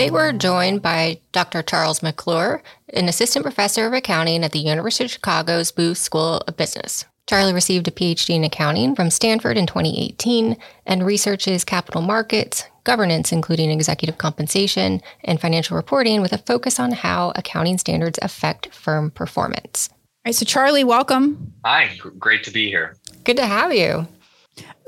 Today, 0.00 0.10
we're 0.10 0.32
joined 0.32 0.80
by 0.80 1.20
Dr. 1.32 1.62
Charles 1.62 2.02
McClure, 2.02 2.62
an 2.94 3.06
assistant 3.06 3.42
professor 3.42 3.86
of 3.86 3.92
accounting 3.92 4.42
at 4.42 4.52
the 4.52 4.58
University 4.58 5.04
of 5.04 5.10
Chicago's 5.10 5.72
Booth 5.72 5.98
School 5.98 6.38
of 6.48 6.56
Business. 6.56 7.04
Charlie 7.26 7.52
received 7.52 7.86
a 7.86 7.90
PhD 7.90 8.34
in 8.34 8.42
accounting 8.42 8.94
from 8.94 9.10
Stanford 9.10 9.58
in 9.58 9.66
2018 9.66 10.56
and 10.86 11.04
researches 11.04 11.66
capital 11.66 12.00
markets, 12.00 12.64
governance, 12.84 13.30
including 13.30 13.70
executive 13.70 14.16
compensation, 14.16 15.02
and 15.22 15.38
financial 15.38 15.76
reporting 15.76 16.22
with 16.22 16.32
a 16.32 16.38
focus 16.38 16.80
on 16.80 16.92
how 16.92 17.34
accounting 17.36 17.76
standards 17.76 18.18
affect 18.22 18.74
firm 18.74 19.10
performance. 19.10 19.90
All 19.92 19.96
right. 20.24 20.34
So, 20.34 20.46
Charlie, 20.46 20.82
welcome. 20.82 21.52
Hi, 21.66 21.90
great 22.18 22.42
to 22.44 22.50
be 22.50 22.70
here. 22.70 22.96
Good 23.24 23.36
to 23.36 23.44
have 23.44 23.74
you. 23.74 24.08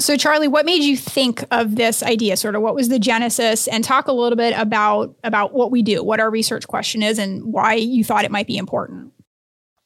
So, 0.00 0.16
Charlie, 0.16 0.48
what 0.48 0.66
made 0.66 0.82
you 0.82 0.96
think 0.96 1.44
of 1.50 1.76
this 1.76 2.02
idea? 2.02 2.36
Sort 2.36 2.54
of, 2.54 2.62
what 2.62 2.74
was 2.74 2.88
the 2.88 2.98
genesis? 2.98 3.68
And 3.68 3.84
talk 3.84 4.08
a 4.08 4.12
little 4.12 4.36
bit 4.36 4.56
about 4.56 5.14
about 5.24 5.54
what 5.54 5.70
we 5.70 5.82
do, 5.82 6.02
what 6.02 6.20
our 6.20 6.30
research 6.30 6.66
question 6.66 7.02
is, 7.02 7.18
and 7.18 7.44
why 7.44 7.74
you 7.74 8.04
thought 8.04 8.24
it 8.24 8.30
might 8.30 8.46
be 8.46 8.56
important. 8.56 9.12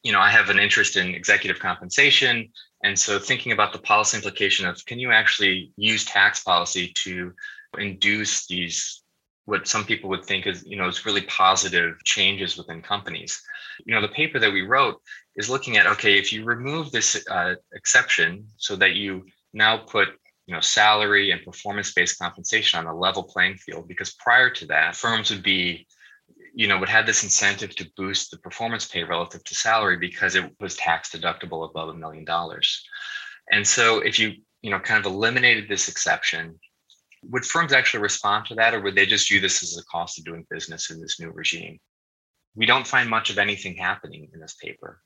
You 0.03 0.13
know, 0.13 0.21
I 0.21 0.31
have 0.31 0.51
an 0.51 0.59
interest 0.59 0.97
in 0.97 1.15
executive 1.15 1.61
compensation. 1.61 2.49
And 2.85 2.99
so 2.99 3.19
thinking 3.19 3.53
about 3.53 3.73
the 3.73 3.79
policy 3.79 4.17
implication 4.17 4.67
of 4.67 4.85
can 4.87 4.99
you 4.99 5.11
actually 5.11 5.73
use 5.77 6.05
tax 6.05 6.43
policy 6.43 6.93
to 6.95 7.33
induce 7.79 8.47
these 8.47 9.03
what 9.47 9.69
some 9.69 9.85
people 9.85 10.11
would 10.11 10.25
think 10.25 10.47
is, 10.47 10.65
you 10.67 10.77
know, 10.77 10.89
is 10.89 11.07
really 11.07 11.23
positive 11.23 12.03
changes 12.05 12.57
within 12.57 12.83
companies. 12.83 13.41
You 13.85 13.95
know, 13.95 14.01
the 14.01 14.09
paper 14.09 14.39
that 14.41 14.53
we 14.53 14.63
wrote 14.63 15.01
is 15.37 15.49
looking 15.49 15.77
at 15.77 15.87
okay, 15.87 16.19
if 16.19 16.33
you 16.33 16.45
remove 16.45 16.91
this 16.91 17.25
uh, 17.31 17.55
exception 17.73 18.47
so 18.57 18.77
that 18.77 18.95
you 18.95 19.25
now 19.57 19.79
put 19.79 20.09
you 20.47 20.55
know 20.55 20.61
salary 20.61 21.33
and 21.33 21.43
performance 21.43 21.93
based 21.93 22.19
compensation 22.19 22.79
on 22.79 22.87
a 22.87 22.97
level 22.97 23.25
playing 23.25 23.57
field 23.57 23.89
because 23.89 24.15
prior 24.15 24.51
to 24.51 24.67
that 24.67 24.95
firms 24.95 25.31
would 25.31 25.43
be 25.43 25.87
you 26.57 26.67
know, 26.67 26.79
would 26.79 26.89
have 26.89 27.05
this 27.05 27.23
incentive 27.23 27.77
to 27.77 27.91
boost 27.99 28.31
the 28.31 28.39
performance 28.39 28.87
pay 28.87 29.05
relative 29.05 29.45
to 29.45 29.55
salary 29.55 29.99
because 29.99 30.35
it 30.35 30.51
was 30.59 30.75
tax 30.77 31.11
deductible 31.11 31.69
above 31.69 31.91
a 31.91 31.95
million 31.95 32.25
dollars. 32.25 32.83
And 33.53 33.67
so 33.67 34.01
if 34.01 34.19
you, 34.19 34.33
you 34.63 34.71
know, 34.71 34.81
kind 34.81 35.05
of 35.05 35.13
eliminated 35.13 35.69
this 35.69 35.89
exception, 35.89 36.59
would 37.25 37.45
firms 37.45 37.75
actually 37.75 38.03
respond 38.03 38.47
to 38.47 38.55
that 38.55 38.73
or 38.73 38.81
would 38.81 38.95
they 38.95 39.05
just 39.05 39.29
view 39.29 39.39
this 39.39 39.63
as 39.63 39.77
a 39.77 39.85
cost 39.85 40.19
of 40.19 40.25
doing 40.25 40.47
business 40.49 40.91
in 40.91 40.99
this 40.99 41.21
new 41.21 41.31
regime? 41.31 41.79
We 42.55 42.65
don't 42.65 42.87
find 42.87 43.11
much 43.11 43.29
of 43.29 43.37
anything 43.37 43.77
happening 43.77 44.31
in 44.33 44.41
this 44.41 44.55
paper. 44.55 45.03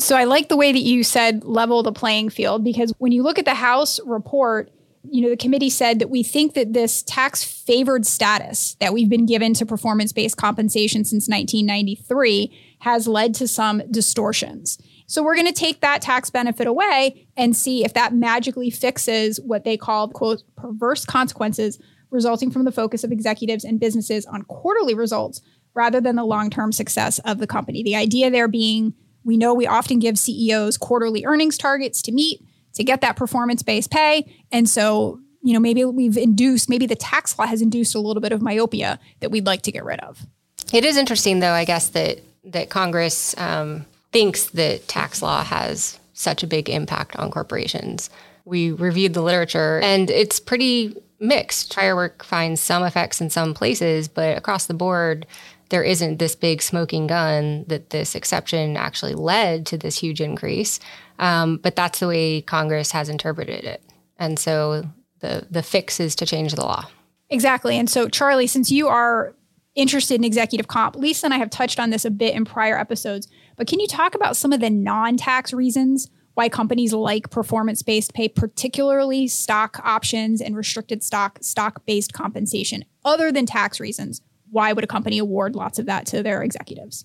So 0.00 0.16
I 0.16 0.24
like 0.24 0.48
the 0.48 0.56
way 0.56 0.72
that 0.72 0.80
you 0.80 1.04
said 1.04 1.44
level 1.44 1.82
the 1.82 1.92
playing 1.92 2.30
field 2.30 2.64
because 2.64 2.92
when 2.98 3.12
you 3.12 3.22
look 3.22 3.38
at 3.38 3.44
the 3.44 3.54
House 3.54 4.00
report, 4.06 4.70
you 5.02 5.22
know, 5.22 5.28
the 5.28 5.36
committee 5.36 5.68
said 5.68 5.98
that 5.98 6.08
we 6.08 6.22
think 6.22 6.54
that 6.54 6.72
this 6.72 7.02
tax 7.02 7.44
favored 7.44 8.06
status 8.06 8.76
that 8.80 8.94
we've 8.94 9.10
been 9.10 9.26
given 9.26 9.52
to 9.54 9.66
performance 9.66 10.12
based 10.12 10.38
compensation 10.38 11.04
since 11.04 11.28
1993 11.28 12.76
has 12.80 13.06
led 13.06 13.34
to 13.34 13.46
some 13.46 13.82
distortions. 13.90 14.78
So 15.06 15.22
we're 15.22 15.34
going 15.34 15.46
to 15.46 15.52
take 15.52 15.80
that 15.80 16.00
tax 16.00 16.30
benefit 16.30 16.66
away 16.66 17.26
and 17.36 17.54
see 17.54 17.84
if 17.84 17.92
that 17.94 18.14
magically 18.14 18.70
fixes 18.70 19.38
what 19.40 19.64
they 19.64 19.76
call, 19.76 20.08
quote, 20.08 20.42
perverse 20.56 21.04
consequences 21.04 21.78
resulting 22.10 22.50
from 22.50 22.64
the 22.64 22.72
focus 22.72 23.04
of 23.04 23.12
executives 23.12 23.64
and 23.64 23.78
businesses 23.78 24.24
on 24.24 24.42
quarterly 24.44 24.94
results 24.94 25.42
rather 25.74 26.00
than 26.00 26.16
the 26.16 26.24
long 26.24 26.48
term 26.48 26.72
success 26.72 27.18
of 27.20 27.38
the 27.38 27.46
company. 27.46 27.82
The 27.82 27.96
idea 27.96 28.30
there 28.30 28.48
being 28.48 28.94
we 29.24 29.36
know 29.36 29.54
we 29.54 29.66
often 29.66 29.98
give 29.98 30.18
CEOs 30.18 30.76
quarterly 30.78 31.24
earnings 31.24 31.58
targets 31.58 32.02
to 32.02 32.12
meet 32.12 32.42
to 32.74 32.84
get 32.84 33.00
that 33.00 33.16
performance 33.16 33.62
based 33.62 33.90
pay. 33.90 34.32
And 34.52 34.68
so, 34.68 35.20
you 35.42 35.52
know, 35.52 35.60
maybe 35.60 35.84
we've 35.84 36.16
induced, 36.16 36.68
maybe 36.68 36.86
the 36.86 36.96
tax 36.96 37.38
law 37.38 37.46
has 37.46 37.62
induced 37.62 37.94
a 37.94 38.00
little 38.00 38.20
bit 38.20 38.32
of 38.32 38.42
myopia 38.42 38.98
that 39.20 39.30
we'd 39.30 39.46
like 39.46 39.62
to 39.62 39.72
get 39.72 39.84
rid 39.84 40.00
of. 40.00 40.26
It 40.72 40.84
is 40.84 40.96
interesting, 40.96 41.40
though, 41.40 41.52
I 41.52 41.64
guess, 41.64 41.88
that, 41.90 42.20
that 42.44 42.70
Congress 42.70 43.36
um, 43.38 43.86
thinks 44.12 44.46
that 44.50 44.86
tax 44.88 45.22
law 45.22 45.42
has 45.42 45.98
such 46.12 46.42
a 46.42 46.46
big 46.46 46.68
impact 46.68 47.16
on 47.16 47.30
corporations. 47.30 48.10
We 48.44 48.72
reviewed 48.72 49.14
the 49.14 49.22
literature 49.22 49.80
and 49.80 50.10
it's 50.10 50.38
pretty 50.40 50.96
mixed. 51.20 51.74
Firework 51.74 52.24
finds 52.24 52.60
some 52.60 52.82
effects 52.82 53.20
in 53.20 53.30
some 53.30 53.54
places, 53.54 54.08
but 54.08 54.36
across 54.36 54.66
the 54.66 54.74
board, 54.74 55.26
there 55.68 55.84
isn't 55.84 56.18
this 56.18 56.34
big 56.34 56.62
smoking 56.62 57.06
gun 57.06 57.64
that 57.68 57.90
this 57.90 58.14
exception 58.14 58.76
actually 58.76 59.14
led 59.14 59.66
to 59.66 59.78
this 59.78 59.98
huge 59.98 60.20
increase. 60.20 60.80
Um, 61.18 61.58
but 61.58 61.76
that's 61.76 62.00
the 62.00 62.08
way 62.08 62.42
Congress 62.42 62.90
has 62.92 63.08
interpreted 63.08 63.64
it. 63.64 63.82
And 64.18 64.38
so 64.38 64.84
the, 65.20 65.46
the 65.50 65.62
fix 65.62 66.00
is 66.00 66.14
to 66.16 66.26
change 66.26 66.54
the 66.54 66.62
law. 66.62 66.86
Exactly. 67.28 67.78
And 67.78 67.88
so, 67.88 68.08
Charlie, 68.08 68.48
since 68.48 68.72
you 68.72 68.88
are 68.88 69.34
interested 69.76 70.16
in 70.16 70.24
executive 70.24 70.66
comp, 70.66 70.96
Lisa 70.96 71.26
and 71.26 71.34
I 71.34 71.38
have 71.38 71.50
touched 71.50 71.78
on 71.78 71.90
this 71.90 72.04
a 72.04 72.10
bit 72.10 72.34
in 72.34 72.44
prior 72.44 72.76
episodes, 72.76 73.28
but 73.56 73.68
can 73.68 73.78
you 73.78 73.86
talk 73.86 74.14
about 74.14 74.36
some 74.36 74.52
of 74.52 74.60
the 74.60 74.70
non 74.70 75.16
tax 75.16 75.52
reasons 75.52 76.10
why 76.34 76.48
companies 76.48 76.92
like 76.92 77.30
performance 77.30 77.82
based 77.82 78.14
pay, 78.14 78.28
particularly 78.28 79.28
stock 79.28 79.80
options 79.84 80.40
and 80.40 80.56
restricted 80.56 81.02
stock, 81.02 81.38
stock 81.42 81.84
based 81.86 82.12
compensation, 82.12 82.84
other 83.04 83.32
than 83.32 83.46
tax 83.46 83.80
reasons? 83.80 84.22
Why 84.50 84.72
would 84.72 84.84
a 84.84 84.88
company 84.88 85.18
award 85.18 85.54
lots 85.54 85.78
of 85.78 85.86
that 85.86 86.06
to 86.06 86.22
their 86.22 86.42
executives? 86.42 87.04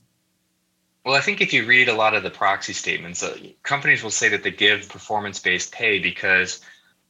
Well, 1.06 1.16
I 1.16 1.22
think 1.22 1.40
if 1.40 1.54
you 1.54 1.68
read 1.68 1.88
a 1.88 1.94
lot 1.94 2.16
of 2.16 2.24
the 2.24 2.32
proxy 2.32 2.74
statements, 2.74 3.22
uh, 3.22 3.38
companies 3.62 4.02
will 4.02 4.10
say 4.10 4.28
that 4.30 4.42
they 4.42 4.50
give 4.50 4.90
performance 4.90 5.40
based 5.40 5.72
pay 5.72 6.00
because 6.00 6.62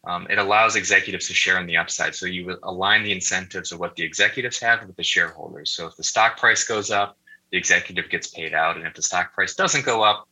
um, 0.05 0.27
it 0.29 0.37
allows 0.37 0.75
executives 0.75 1.27
to 1.27 1.33
share 1.33 1.59
in 1.59 1.65
the 1.65 1.77
upside. 1.77 2.13
So 2.13 2.25
you 2.25 2.57
align 2.63 3.03
the 3.03 3.13
incentives 3.13 3.71
of 3.71 3.79
what 3.79 3.95
the 3.95 4.03
executives 4.03 4.59
have 4.59 4.85
with 4.85 4.97
the 4.97 5.03
shareholders. 5.03 5.71
So 5.71 5.87
if 5.87 5.95
the 5.95 6.03
stock 6.03 6.37
price 6.37 6.65
goes 6.65 6.91
up, 6.91 7.17
the 7.51 7.57
executive 7.57 8.09
gets 8.09 8.27
paid 8.27 8.53
out. 8.53 8.75
And 8.75 8.85
if 8.85 8.93
the 8.93 9.01
stock 9.01 9.33
price 9.33 9.55
doesn't 9.55 9.85
go 9.85 10.03
up, 10.03 10.27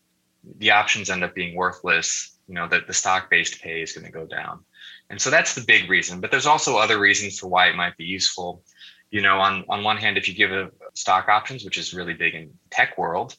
the 0.58 0.72
options 0.72 1.10
end 1.10 1.24
up 1.24 1.36
being 1.36 1.56
worthless. 1.56 2.38
You 2.48 2.56
know, 2.56 2.68
that 2.68 2.88
the 2.88 2.94
stock 2.94 3.30
based 3.30 3.62
pay 3.62 3.82
is 3.82 3.94
going 3.94 4.06
to 4.06 4.12
go 4.12 4.26
down. 4.26 4.66
And 5.10 5.22
so 5.22 5.30
that's 5.30 5.56
the 5.56 5.62
big 5.62 5.90
reason. 5.90 6.20
But 6.20 6.30
there's 6.30 6.46
also 6.46 6.78
other 6.78 7.00
reasons 7.00 7.40
for 7.40 7.48
why 7.48 7.68
it 7.68 7.76
might 7.76 7.96
be 7.98 8.04
useful. 8.04 8.64
You 9.12 9.22
know, 9.22 9.40
on, 9.40 9.64
on 9.70 9.84
one 9.84 9.98
hand, 9.98 10.18
if 10.18 10.28
you 10.28 10.34
give 10.34 10.52
a 10.52 10.70
stock 10.94 11.30
options, 11.30 11.64
which 11.64 11.78
is 11.78 11.94
really 11.94 12.14
big 12.14 12.36
in 12.36 12.52
tech 12.70 12.98
world, 12.98 13.38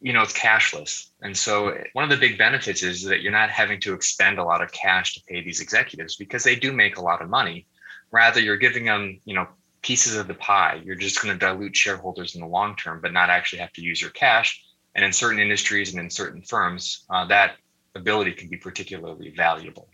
you 0.00 0.12
know, 0.12 0.22
it's 0.22 0.32
cashless. 0.32 1.10
And 1.22 1.36
so 1.36 1.76
one 1.92 2.04
of 2.04 2.10
the 2.10 2.16
big 2.16 2.38
benefits 2.38 2.82
is 2.82 3.02
that 3.04 3.20
you're 3.20 3.32
not 3.32 3.50
having 3.50 3.80
to 3.80 3.94
expend 3.94 4.38
a 4.38 4.44
lot 4.44 4.62
of 4.62 4.72
cash 4.72 5.14
to 5.14 5.20
pay 5.28 5.42
these 5.42 5.60
executives 5.60 6.16
because 6.16 6.44
they 6.44 6.54
do 6.54 6.72
make 6.72 6.96
a 6.96 7.02
lot 7.02 7.20
of 7.20 7.28
money. 7.28 7.66
Rather, 8.12 8.40
you're 8.40 8.56
giving 8.56 8.84
them, 8.84 9.20
you 9.24 9.34
know, 9.34 9.48
pieces 9.82 10.16
of 10.16 10.28
the 10.28 10.34
pie. 10.34 10.80
You're 10.84 10.94
just 10.94 11.20
going 11.20 11.36
to 11.36 11.46
dilute 11.46 11.76
shareholders 11.76 12.34
in 12.34 12.40
the 12.40 12.46
long 12.46 12.76
term, 12.76 13.00
but 13.00 13.12
not 13.12 13.28
actually 13.28 13.58
have 13.58 13.72
to 13.72 13.82
use 13.82 14.00
your 14.00 14.10
cash. 14.10 14.64
And 14.98 15.04
in 15.04 15.12
certain 15.12 15.38
industries 15.38 15.92
and 15.94 16.00
in 16.00 16.10
certain 16.10 16.42
firms, 16.42 17.04
uh, 17.08 17.24
that 17.26 17.52
ability 17.94 18.32
can 18.32 18.48
be 18.48 18.56
particularly 18.56 19.32
valuable. 19.36 19.88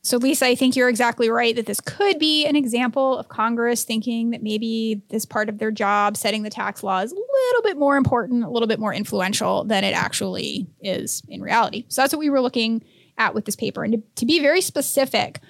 So, 0.00 0.16
Lisa, 0.16 0.46
I 0.46 0.54
think 0.54 0.74
you're 0.74 0.88
exactly 0.88 1.28
right 1.28 1.54
that 1.54 1.66
this 1.66 1.82
could 1.82 2.18
be 2.18 2.46
an 2.46 2.56
example 2.56 3.18
of 3.18 3.28
Congress 3.28 3.84
thinking 3.84 4.30
that 4.30 4.42
maybe 4.42 5.02
this 5.10 5.26
part 5.26 5.50
of 5.50 5.58
their 5.58 5.70
job, 5.70 6.16
setting 6.16 6.44
the 6.44 6.48
tax 6.48 6.82
law, 6.82 7.00
is 7.00 7.12
a 7.12 7.14
little 7.14 7.62
bit 7.62 7.76
more 7.76 7.98
important, 7.98 8.42
a 8.42 8.48
little 8.48 8.66
bit 8.66 8.80
more 8.80 8.94
influential 8.94 9.64
than 9.64 9.84
it 9.84 9.92
actually 9.92 10.66
is 10.80 11.20
in 11.28 11.42
reality. 11.42 11.84
So, 11.88 12.00
that's 12.00 12.14
what 12.14 12.20
we 12.20 12.30
were 12.30 12.40
looking 12.40 12.82
at 13.18 13.34
with 13.34 13.44
this 13.44 13.54
paper. 13.54 13.84
And 13.84 13.92
to, 13.92 14.02
to 14.14 14.24
be 14.24 14.40
very 14.40 14.62
specific, 14.62 15.40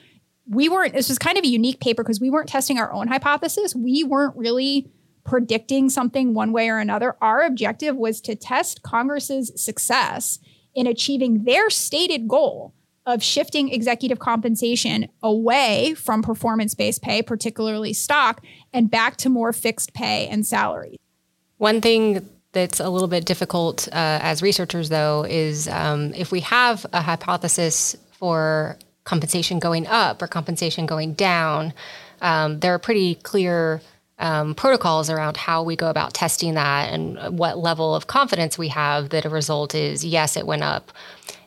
we 0.49 0.69
weren't, 0.69 0.93
this 0.93 1.09
was 1.09 1.19
kind 1.19 1.39
of 1.39 1.45
a 1.45 1.49
unique 1.49 1.79
paper 1.79 2.03
because 2.03 2.21
we 2.21 2.31
weren't 2.31 2.49
testing 2.49 2.81
our 2.81 2.93
own 2.93 3.07
hypothesis. 3.07 3.77
We 3.77 4.03
weren't 4.03 4.35
really 4.35 4.91
predicting 5.29 5.91
something 5.91 6.33
one 6.33 6.53
way 6.53 6.71
or 6.71 6.79
another. 6.79 7.15
Our 7.21 7.43
objective 7.43 7.95
was 7.95 8.21
to 8.23 8.35
test 8.35 8.83
Congress's 8.83 9.53
success 9.57 10.39
in 10.75 10.87
achieving 10.87 11.45
their 11.45 11.69
stated 11.69 12.27
goal 12.27 12.73
of 13.05 13.23
shifting 13.23 13.71
executive 13.71 14.19
compensation 14.19 15.09
away 15.23 15.95
from 15.95 16.23
performance 16.23 16.75
based 16.75 17.03
pay, 17.03 17.21
particularly 17.21 17.93
stock, 17.93 18.43
and 18.73 18.91
back 18.91 19.17
to 19.19 19.29
more 19.29 19.53
fixed 19.53 19.93
pay 19.93 20.27
and 20.29 20.47
salary. 20.47 20.97
One 21.59 21.83
thing 21.83 22.27
that's 22.53 22.81
a 22.81 22.89
little 22.89 23.09
bit 23.09 23.27
difficult 23.27 23.87
uh, 23.89 24.21
as 24.23 24.41
researchers, 24.41 24.89
though, 24.89 25.27
is 25.29 25.69
um, 25.69 26.15
if 26.15 26.33
we 26.33 26.41
have 26.41 26.87
a 26.95 27.03
hypothesis 27.03 27.97
for 28.13 28.79
compensation 29.05 29.59
going 29.59 29.87
up 29.87 30.23
or 30.23 30.27
compensation 30.27 30.87
going 30.87 31.13
down, 31.13 31.75
um, 32.23 32.61
there 32.61 32.73
are 32.73 32.79
pretty 32.79 33.17
clear 33.17 33.83
um, 34.19 34.55
protocols 34.55 35.11
around 35.11 35.37
how 35.37 35.63
we 35.63 35.77
go 35.77 35.91
about 35.91 36.13
testing 36.13 36.55
that 36.55 36.93
and 36.93 37.39
what 37.39 37.59
level 37.59 37.95
of 37.95 38.07
confidence 38.07 38.59
we 38.59 38.69
have 38.69 39.11
that 39.11 39.25
a 39.25 39.29
result 39.29 39.75
is 39.75 40.05
yes, 40.05 40.37
it 40.37 40.47
went 40.47 40.63
up 40.63 40.93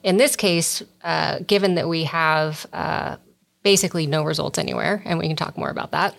in 0.04 0.18
this 0.18 0.36
case, 0.36 0.82
uh, 1.04 1.40
given 1.46 1.76
that 1.76 1.88
we 1.88 2.06
have 2.06 2.66
uh, 2.74 3.18
basically 3.64 4.08
no 4.08 4.24
results 4.24 4.58
anywhere, 4.58 5.02
and 5.06 5.20
we 5.20 5.28
can 5.28 5.36
talk 5.36 5.58
more 5.58 5.70
about 5.70 5.92
that, 5.92 6.16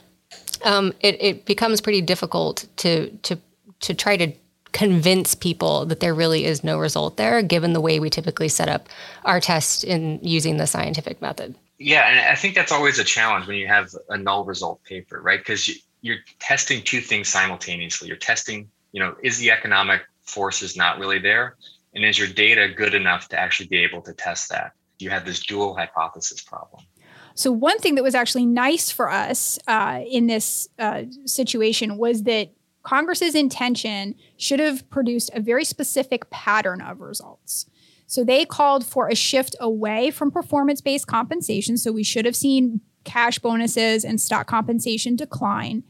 um, 0.65 0.93
it, 1.01 1.21
it 1.21 1.45
becomes 1.45 1.81
pretty 1.81 2.01
difficult 2.01 2.67
to 2.79 3.11
to 3.23 3.39
to 3.81 3.95
try 3.95 4.17
to 4.17 4.33
convince 4.71 5.35
people 5.35 5.85
that 5.87 6.01
there 6.01 6.15
really 6.15 6.45
is 6.45 6.65
no 6.65 6.79
result 6.79 7.17
there, 7.17 7.43
given 7.43 7.73
the 7.73 7.81
way 7.81 8.01
we 8.01 8.09
typically 8.09 8.49
set 8.49 8.69
up 8.69 8.89
our 9.25 9.41
test 9.41 9.85
in 9.85 10.19
using 10.23 10.57
the 10.57 10.67
scientific 10.67 11.21
method. 11.21 11.55
Yeah, 11.79 12.09
and 12.09 12.21
I 12.21 12.37
think 12.37 12.55
that's 12.55 12.73
always 12.73 12.99
a 12.99 13.05
challenge 13.05 13.47
when 13.49 13.57
you 13.57 13.67
have 13.67 13.93
a 14.09 14.17
null 14.17 14.45
result 14.45 14.83
paper, 14.85 15.21
right? 15.21 15.41
Because 15.41 15.69
you're 16.03 16.19
testing 16.41 16.83
two 16.83 17.01
things 17.01 17.29
simultaneously. 17.29 18.09
You're 18.09 18.17
testing, 18.17 18.69
you 18.91 19.01
know, 19.01 19.15
is 19.23 19.39
the 19.39 19.51
economic 19.51 20.03
forces 20.23 20.77
not 20.77 20.99
really 20.99 21.19
there? 21.19 21.57
And 21.95 22.05
is 22.05 22.19
your 22.19 22.29
data 22.29 22.69
good 22.69 22.95
enough 22.95 23.29
to 23.29 23.39
actually 23.39 23.69
be 23.69 23.79
able 23.79 24.03
to 24.03 24.13
test 24.13 24.51
that? 24.51 24.73
You 24.99 25.11
have 25.11 25.25
this 25.25 25.41
dual 25.41 25.75
hypothesis 25.77 26.43
problem. 26.43 26.85
So, 27.35 27.51
one 27.51 27.79
thing 27.79 27.95
that 27.95 28.03
was 28.03 28.15
actually 28.15 28.47
nice 28.47 28.91
for 28.91 29.11
us 29.11 29.59
uh, 29.67 30.01
in 30.07 30.27
this 30.27 30.69
uh, 30.79 31.05
situation 31.25 31.97
was 31.97 32.25
that 32.25 32.51
Congress's 32.83 33.35
intention 33.35 34.17
should 34.37 34.61
have 34.61 34.89
produced 34.91 35.31
a 35.33 35.41
very 35.41 35.65
specific 35.65 36.29
pattern 36.31 36.83
of 36.83 37.01
results. 37.01 37.67
So, 38.07 38.23
they 38.23 38.45
called 38.45 38.85
for 38.85 39.09
a 39.09 39.15
shift 39.15 39.57
away 39.61 40.11
from 40.11 40.31
performance 40.31 40.81
based 40.81 41.07
compensation. 41.07 41.79
So, 41.79 41.91
we 41.91 42.05
should 42.05 42.27
have 42.27 42.37
seen 42.37 42.81
cash 43.05 43.39
bonuses 43.39 44.05
and 44.05 44.21
stock 44.21 44.47
compensation 44.47 45.17
decline. 45.17 45.85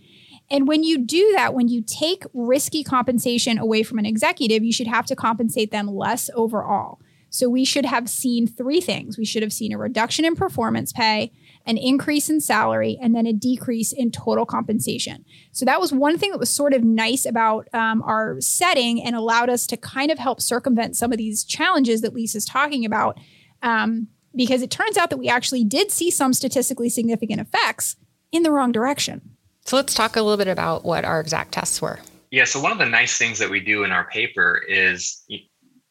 And 0.53 0.69
when 0.69 0.85
you 0.85 0.99
do 0.99 1.33
that, 1.35 1.55
when 1.55 1.69
you 1.69 1.83
take 1.83 2.25
risky 2.35 2.85
compensation 2.85 3.57
away 3.57 3.83
from 3.83 3.99
an 3.99 4.05
executive, 4.05 4.63
you 4.63 4.73
should 4.73 4.87
have 4.87 5.07
to 5.07 5.17
compensate 5.17 5.71
them 5.71 5.87
less 5.87 6.29
overall. 6.35 7.01
So 7.31 7.49
we 7.49 7.65
should 7.65 7.87
have 7.87 8.11
seen 8.11 8.47
three 8.47 8.83
things. 8.83 9.17
We 9.17 9.25
should 9.25 9.43
have 9.43 9.55
seen 9.55 9.73
a 9.73 9.79
reduction 9.79 10.27
in 10.27 10.37
performance 10.37 10.93
pay, 10.93 11.33
an 11.65 11.79
increase 11.79 12.29
in 12.29 12.43
salary, 12.43 12.99
and 13.01 13.15
then 13.17 13.27
a 13.27 13.33
decrease 13.33 13.93
in 13.93 14.11
total 14.11 14.45
compensation. 14.45 15.25
So 15.53 15.65
that 15.65 15.81
was 15.81 15.91
one 15.91 16.19
thing 16.19 16.33
that 16.33 16.39
was 16.39 16.51
sort 16.51 16.75
of 16.75 16.85
nice 16.85 17.25
about 17.25 17.67
um, 17.73 18.03
our 18.03 18.39
setting 18.43 19.03
and 19.03 19.17
allowed 19.17 19.49
us 19.49 19.67
to 19.69 19.79
kind 19.79 20.11
of 20.11 20.19
help 20.19 20.43
circumvent 20.43 20.97
some 20.97 21.13
of 21.13 21.17
these 21.17 21.45
challenges 21.45 22.03
that 22.03 22.13
Lisa's 22.13 22.45
talking 22.45 22.85
about. 22.85 23.19
Um, 23.63 24.09
because 24.35 24.61
it 24.61 24.71
turns 24.71 24.99
out 24.99 25.09
that 25.09 25.19
we 25.19 25.29
actually 25.29 25.65
did 25.65 25.91
see 25.91 26.11
some 26.11 26.35
statistically 26.35 26.91
significant 26.91 27.41
effects 27.41 27.97
in 28.31 28.43
the 28.43 28.51
wrong 28.51 28.73
direction. 28.73 29.32
So 29.65 29.77
let's 29.77 29.95
talk 29.95 30.17
a 30.17 30.23
little 30.23 30.37
bit 30.37 30.49
about 30.49 30.85
what 30.85 31.05
our 31.05 31.21
exact 31.21 31.53
tests 31.53 31.81
were. 31.81 32.01
Yeah, 32.31 32.45
so 32.45 32.61
one 32.61 32.73
of 32.73 32.79
the 32.79 32.87
nice 32.87 33.19
things 33.19 33.39
that 33.39 33.51
we 33.51 33.61
do 33.61 33.85
in 33.85 33.93
our 33.93 34.09
paper 34.09 34.63
is 34.69 35.25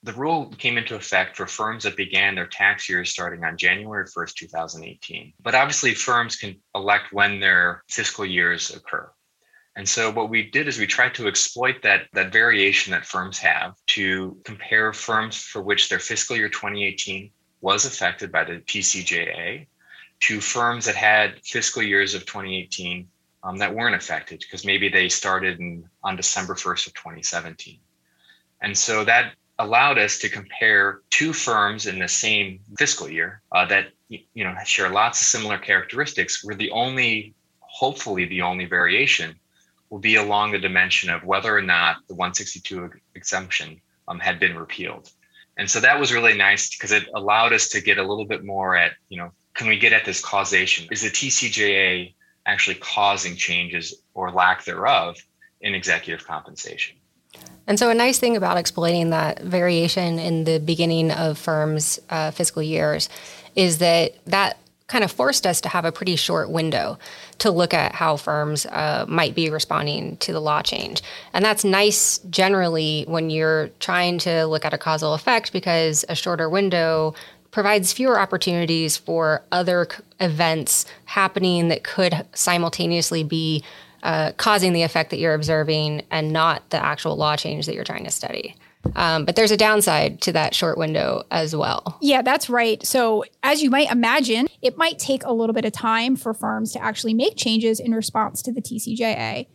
the 0.03 0.13
rule 0.13 0.47
came 0.57 0.77
into 0.77 0.95
effect 0.95 1.37
for 1.37 1.45
firms 1.45 1.83
that 1.83 1.95
began 1.95 2.33
their 2.33 2.47
tax 2.47 2.89
years 2.89 3.11
starting 3.11 3.43
on 3.43 3.57
January 3.57 4.05
1st, 4.05 4.33
2018. 4.33 5.33
But 5.41 5.53
obviously, 5.53 5.93
firms 5.93 6.35
can 6.35 6.55
elect 6.73 7.13
when 7.13 7.39
their 7.39 7.83
fiscal 7.89 8.25
years 8.25 8.71
occur. 8.71 9.09
And 9.75 9.87
so 9.87 10.11
what 10.11 10.29
we 10.29 10.49
did 10.49 10.67
is 10.67 10.79
we 10.79 10.87
tried 10.87 11.13
to 11.15 11.27
exploit 11.27 11.81
that, 11.83 12.07
that 12.13 12.33
variation 12.33 12.91
that 12.91 13.05
firms 13.05 13.37
have 13.39 13.75
to 13.87 14.37
compare 14.43 14.91
firms 14.91 15.37
for 15.37 15.61
which 15.61 15.87
their 15.87 15.99
fiscal 15.99 16.35
year 16.35 16.49
2018 16.49 17.31
was 17.61 17.85
affected 17.85 18.31
by 18.31 18.43
the 18.43 18.59
TCJA 18.59 19.67
to 20.21 20.41
firms 20.41 20.85
that 20.85 20.95
had 20.95 21.39
fiscal 21.43 21.81
years 21.81 22.13
of 22.13 22.25
2018 22.25 23.07
um, 23.43 23.57
that 23.57 23.73
weren't 23.73 23.95
affected 23.95 24.39
because 24.39 24.65
maybe 24.65 24.89
they 24.89 25.09
started 25.09 25.59
in, 25.59 25.83
on 26.03 26.15
December 26.15 26.55
1st 26.55 26.87
of 26.87 26.93
2017. 26.93 27.79
And 28.61 28.77
so 28.77 29.03
that 29.05 29.33
allowed 29.61 29.97
us 29.97 30.17
to 30.19 30.29
compare 30.29 31.01
two 31.09 31.33
firms 31.33 31.85
in 31.85 31.99
the 31.99 32.07
same 32.07 32.59
fiscal 32.77 33.09
year 33.09 33.41
uh, 33.51 33.65
that 33.65 33.89
you 34.09 34.43
know 34.43 34.53
share 34.65 34.89
lots 34.89 35.21
of 35.21 35.27
similar 35.27 35.57
characteristics 35.57 36.43
where 36.43 36.55
the 36.55 36.71
only 36.71 37.33
hopefully 37.59 38.25
the 38.25 38.41
only 38.41 38.65
variation 38.65 39.35
will 39.89 39.99
be 39.99 40.15
along 40.15 40.51
the 40.51 40.59
dimension 40.59 41.09
of 41.09 41.23
whether 41.23 41.55
or 41.55 41.61
not 41.61 41.97
the 42.07 42.15
162 42.15 42.89
exemption 43.15 43.79
um, 44.07 44.19
had 44.19 44.39
been 44.39 44.57
repealed 44.57 45.11
and 45.57 45.69
so 45.69 45.79
that 45.79 45.99
was 45.99 46.11
really 46.11 46.35
nice 46.35 46.69
because 46.69 46.91
it 46.91 47.07
allowed 47.15 47.53
us 47.53 47.69
to 47.69 47.79
get 47.81 47.97
a 47.97 48.03
little 48.03 48.25
bit 48.25 48.43
more 48.43 48.75
at 48.75 48.93
you 49.09 49.17
know 49.17 49.31
can 49.53 49.67
we 49.67 49.77
get 49.77 49.93
at 49.93 50.05
this 50.05 50.21
causation 50.21 50.87
is 50.91 51.01
the 51.01 51.09
tcja 51.09 52.13
actually 52.45 52.75
causing 52.75 53.35
changes 53.35 53.93
or 54.13 54.31
lack 54.31 54.65
thereof 54.65 55.17
in 55.61 55.75
executive 55.75 56.25
compensation 56.25 56.95
and 57.67 57.79
so, 57.79 57.89
a 57.89 57.93
nice 57.93 58.19
thing 58.19 58.35
about 58.35 58.57
exploiting 58.57 59.11
that 59.11 59.41
variation 59.41 60.19
in 60.19 60.43
the 60.43 60.59
beginning 60.59 61.11
of 61.11 61.37
firms' 61.37 61.99
uh, 62.09 62.31
fiscal 62.31 62.61
years 62.61 63.07
is 63.55 63.77
that 63.77 64.15
that 64.25 64.57
kind 64.87 65.03
of 65.05 65.11
forced 65.11 65.47
us 65.47 65.61
to 65.61 65.69
have 65.69 65.85
a 65.85 65.91
pretty 65.91 66.17
short 66.17 66.49
window 66.49 66.99
to 67.37 67.49
look 67.49 67.73
at 67.73 67.95
how 67.95 68.17
firms 68.17 68.65
uh, 68.65 69.05
might 69.07 69.33
be 69.33 69.49
responding 69.49 70.17
to 70.17 70.33
the 70.33 70.41
law 70.41 70.61
change. 70.61 71.01
And 71.31 71.45
that's 71.45 71.63
nice 71.63 72.17
generally 72.29 73.05
when 73.07 73.29
you're 73.29 73.69
trying 73.79 74.17
to 74.19 74.45
look 74.45 74.65
at 74.65 74.73
a 74.73 74.77
causal 74.77 75.13
effect 75.13 75.53
because 75.53 76.03
a 76.09 76.15
shorter 76.15 76.49
window 76.49 77.13
provides 77.51 77.93
fewer 77.93 78.19
opportunities 78.19 78.97
for 78.97 79.43
other 79.51 79.87
events 80.19 80.85
happening 81.05 81.67
that 81.67 81.83
could 81.83 82.25
simultaneously 82.33 83.23
be 83.23 83.63
uh, 84.03 84.31
causing 84.37 84.73
the 84.73 84.81
effect 84.81 85.11
that 85.11 85.19
you're 85.19 85.33
observing 85.33 86.03
and 86.09 86.31
not 86.31 86.67
the 86.71 86.83
actual 86.83 87.15
law 87.15 87.35
change 87.35 87.65
that 87.65 87.75
you're 87.75 87.83
trying 87.83 88.05
to 88.05 88.11
study. 88.11 88.55
Um, 88.95 89.25
but 89.25 89.35
there's 89.35 89.51
a 89.51 89.57
downside 89.57 90.21
to 90.21 90.31
that 90.31 90.55
short 90.55 90.77
window 90.77 91.23
as 91.29 91.55
well. 91.55 91.99
Yeah, 92.01 92.23
that's 92.23 92.49
right. 92.49 92.83
So, 92.83 93.23
as 93.43 93.61
you 93.61 93.69
might 93.69 93.91
imagine, 93.91 94.47
it 94.61 94.75
might 94.75 94.97
take 94.97 95.23
a 95.23 95.31
little 95.31 95.53
bit 95.53 95.65
of 95.65 95.71
time 95.71 96.15
for 96.15 96.33
firms 96.33 96.73
to 96.73 96.83
actually 96.83 97.13
make 97.13 97.35
changes 97.37 97.79
in 97.79 97.91
response 97.93 98.41
to 98.41 98.51
the 98.51 98.61
TCJA. 98.61 99.45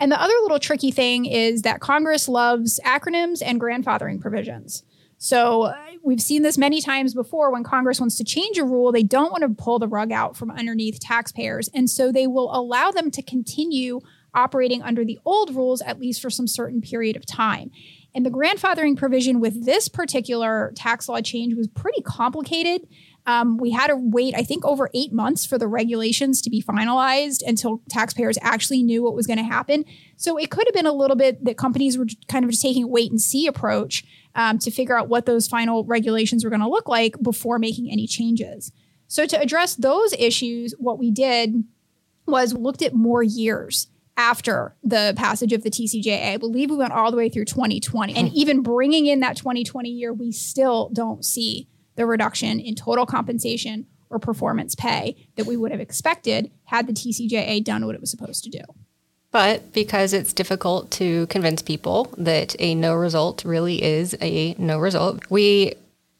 And 0.00 0.10
the 0.10 0.20
other 0.20 0.34
little 0.42 0.58
tricky 0.58 0.90
thing 0.90 1.26
is 1.26 1.62
that 1.62 1.80
Congress 1.80 2.28
loves 2.28 2.80
acronyms 2.84 3.40
and 3.44 3.60
grandfathering 3.60 4.20
provisions. 4.20 4.82
So 5.22 5.62
uh, 5.62 5.76
we've 6.02 6.20
seen 6.20 6.42
this 6.42 6.58
many 6.58 6.80
times 6.80 7.14
before 7.14 7.52
when 7.52 7.62
Congress 7.62 8.00
wants 8.00 8.16
to 8.16 8.24
change 8.24 8.58
a 8.58 8.64
rule, 8.64 8.90
they 8.90 9.04
don't 9.04 9.30
want 9.30 9.42
to 9.42 9.50
pull 9.50 9.78
the 9.78 9.86
rug 9.86 10.10
out 10.10 10.36
from 10.36 10.50
underneath 10.50 10.98
taxpayers. 10.98 11.70
And 11.72 11.88
so 11.88 12.10
they 12.10 12.26
will 12.26 12.52
allow 12.52 12.90
them 12.90 13.08
to 13.12 13.22
continue 13.22 14.00
operating 14.34 14.82
under 14.82 15.04
the 15.04 15.20
old 15.24 15.54
rules, 15.54 15.80
at 15.80 16.00
least 16.00 16.20
for 16.20 16.28
some 16.28 16.48
certain 16.48 16.80
period 16.80 17.14
of 17.14 17.24
time. 17.24 17.70
And 18.16 18.26
the 18.26 18.30
grandfathering 18.30 18.96
provision 18.96 19.38
with 19.38 19.64
this 19.64 19.86
particular 19.86 20.72
tax 20.74 21.08
law 21.08 21.20
change 21.20 21.54
was 21.54 21.68
pretty 21.68 22.02
complicated. 22.02 22.88
Um, 23.24 23.58
we 23.58 23.70
had 23.70 23.86
to 23.86 23.96
wait, 23.96 24.34
I 24.36 24.42
think, 24.42 24.64
over 24.64 24.90
eight 24.92 25.12
months 25.12 25.46
for 25.46 25.56
the 25.56 25.68
regulations 25.68 26.42
to 26.42 26.50
be 26.50 26.60
finalized 26.60 27.46
until 27.46 27.80
taxpayers 27.88 28.38
actually 28.42 28.82
knew 28.82 29.04
what 29.04 29.14
was 29.14 29.28
going 29.28 29.38
to 29.38 29.44
happen. 29.44 29.84
So 30.16 30.36
it 30.36 30.50
could 30.50 30.66
have 30.66 30.74
been 30.74 30.86
a 30.86 30.92
little 30.92 31.16
bit 31.16 31.44
that 31.44 31.56
companies 31.56 31.96
were 31.96 32.06
kind 32.26 32.44
of 32.44 32.50
just 32.50 32.62
taking 32.62 32.82
a 32.82 32.88
wait 32.88 33.12
and 33.12 33.20
see 33.20 33.46
approach 33.46 34.04
um, 34.34 34.58
to 34.58 34.70
figure 34.70 34.98
out 34.98 35.08
what 35.08 35.26
those 35.26 35.46
final 35.46 35.84
regulations 35.84 36.44
were 36.44 36.50
going 36.50 36.60
to 36.60 36.68
look 36.68 36.88
like 36.88 37.20
before 37.22 37.58
making 37.58 37.90
any 37.90 38.06
changes. 38.06 38.72
So, 39.08 39.26
to 39.26 39.40
address 39.40 39.74
those 39.74 40.14
issues, 40.14 40.74
what 40.78 40.98
we 40.98 41.10
did 41.10 41.64
was 42.26 42.54
looked 42.54 42.82
at 42.82 42.94
more 42.94 43.22
years 43.22 43.88
after 44.16 44.74
the 44.82 45.14
passage 45.16 45.52
of 45.52 45.62
the 45.62 45.70
TCJA. 45.70 46.32
I 46.32 46.36
believe 46.36 46.70
we 46.70 46.76
went 46.76 46.92
all 46.92 47.10
the 47.10 47.16
way 47.16 47.28
through 47.28 47.46
2020. 47.46 48.14
And 48.14 48.32
even 48.32 48.62
bringing 48.62 49.06
in 49.06 49.20
that 49.20 49.36
2020 49.36 49.88
year, 49.88 50.12
we 50.12 50.32
still 50.32 50.90
don't 50.92 51.24
see 51.24 51.68
the 51.96 52.06
reduction 52.06 52.60
in 52.60 52.74
total 52.74 53.06
compensation 53.06 53.86
or 54.10 54.18
performance 54.18 54.74
pay 54.74 55.16
that 55.36 55.46
we 55.46 55.56
would 55.56 55.70
have 55.70 55.80
expected 55.80 56.50
had 56.64 56.86
the 56.86 56.92
TCJA 56.92 57.64
done 57.64 57.86
what 57.86 57.94
it 57.94 58.00
was 58.00 58.10
supposed 58.10 58.44
to 58.44 58.50
do. 58.50 58.60
But 59.32 59.72
because 59.72 60.12
it's 60.12 60.34
difficult 60.34 60.90
to 60.92 61.26
convince 61.26 61.62
people 61.62 62.12
that 62.18 62.54
a 62.58 62.74
no 62.74 62.94
result 62.94 63.44
really 63.44 63.82
is 63.82 64.14
a 64.20 64.54
no 64.58 64.78
result, 64.78 65.28
we 65.30 65.74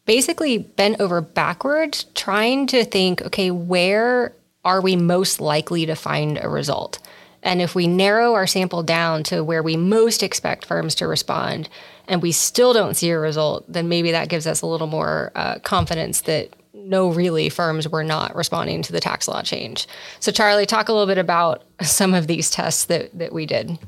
basically 0.06 0.58
bent 0.58 0.98
over 0.98 1.20
backwards 1.20 2.06
trying 2.14 2.66
to 2.68 2.84
think 2.84 3.22
okay, 3.22 3.50
where 3.50 4.32
are 4.64 4.80
we 4.80 4.96
most 4.96 5.40
likely 5.40 5.86
to 5.86 5.94
find 5.94 6.38
a 6.42 6.48
result? 6.48 6.98
And 7.42 7.60
if 7.60 7.74
we 7.74 7.86
narrow 7.86 8.34
our 8.34 8.46
sample 8.46 8.82
down 8.82 9.24
to 9.24 9.42
where 9.42 9.62
we 9.62 9.76
most 9.76 10.22
expect 10.22 10.64
firms 10.64 10.94
to 10.96 11.08
respond 11.08 11.68
and 12.08 12.22
we 12.22 12.32
still 12.32 12.72
don't 12.72 12.94
see 12.94 13.10
a 13.10 13.18
result, 13.18 13.64
then 13.70 13.88
maybe 13.88 14.12
that 14.12 14.28
gives 14.28 14.46
us 14.46 14.62
a 14.62 14.66
little 14.66 14.86
more 14.86 15.32
uh, 15.34 15.58
confidence 15.58 16.22
that 16.22 16.50
no, 16.84 17.10
really, 17.10 17.48
firms 17.48 17.88
were 17.88 18.04
not 18.04 18.34
responding 18.34 18.82
to 18.82 18.92
the 18.92 19.00
tax 19.00 19.28
law 19.28 19.42
change. 19.42 19.86
So, 20.20 20.32
Charlie, 20.32 20.66
talk 20.66 20.88
a 20.88 20.92
little 20.92 21.06
bit 21.06 21.18
about 21.18 21.62
some 21.82 22.14
of 22.14 22.26
these 22.26 22.50
tests 22.50 22.86
that, 22.86 23.16
that 23.18 23.32
we 23.32 23.46
did. 23.46 23.78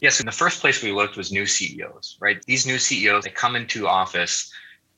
Yes, 0.00 0.18
in 0.18 0.26
the 0.26 0.32
first 0.32 0.60
place 0.60 0.82
we 0.82 0.92
looked 0.92 1.16
was 1.16 1.30
new 1.30 1.46
CEOs, 1.46 2.16
right? 2.20 2.42
These 2.46 2.66
new 2.66 2.78
CEOs 2.78 3.24
that 3.24 3.34
come 3.34 3.54
into 3.54 3.86
office 3.86 4.50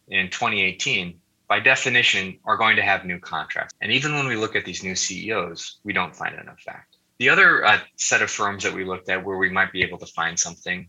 in 0.09 0.31
2018, 0.31 1.19
by 1.49 1.59
definition, 1.59 2.39
are 2.45 2.57
going 2.57 2.77
to 2.77 2.83
have 2.83 3.05
new 3.05 3.19
contracts. 3.19 3.75
And 3.81 3.91
even 3.91 4.15
when 4.15 4.29
we 4.29 4.37
look 4.37 4.55
at 4.55 4.65
these 4.65 4.85
new 4.85 4.95
CEOs, 4.95 5.79
we 5.83 5.93
don't 5.93 6.15
find 6.15 6.37
an 6.37 6.49
effect. 6.49 6.97
The 7.19 7.29
other 7.29 7.65
uh, 7.65 7.81
set 7.97 8.23
of 8.23 8.31
firms 8.31 8.63
that 8.63 8.73
we 8.73 8.85
looked 8.85 9.09
at 9.09 9.25
where 9.25 9.37
we 9.37 9.51
might 9.51 9.73
be 9.73 9.83
able 9.83 9.99
to 9.99 10.07
find 10.07 10.39
something 10.39 10.89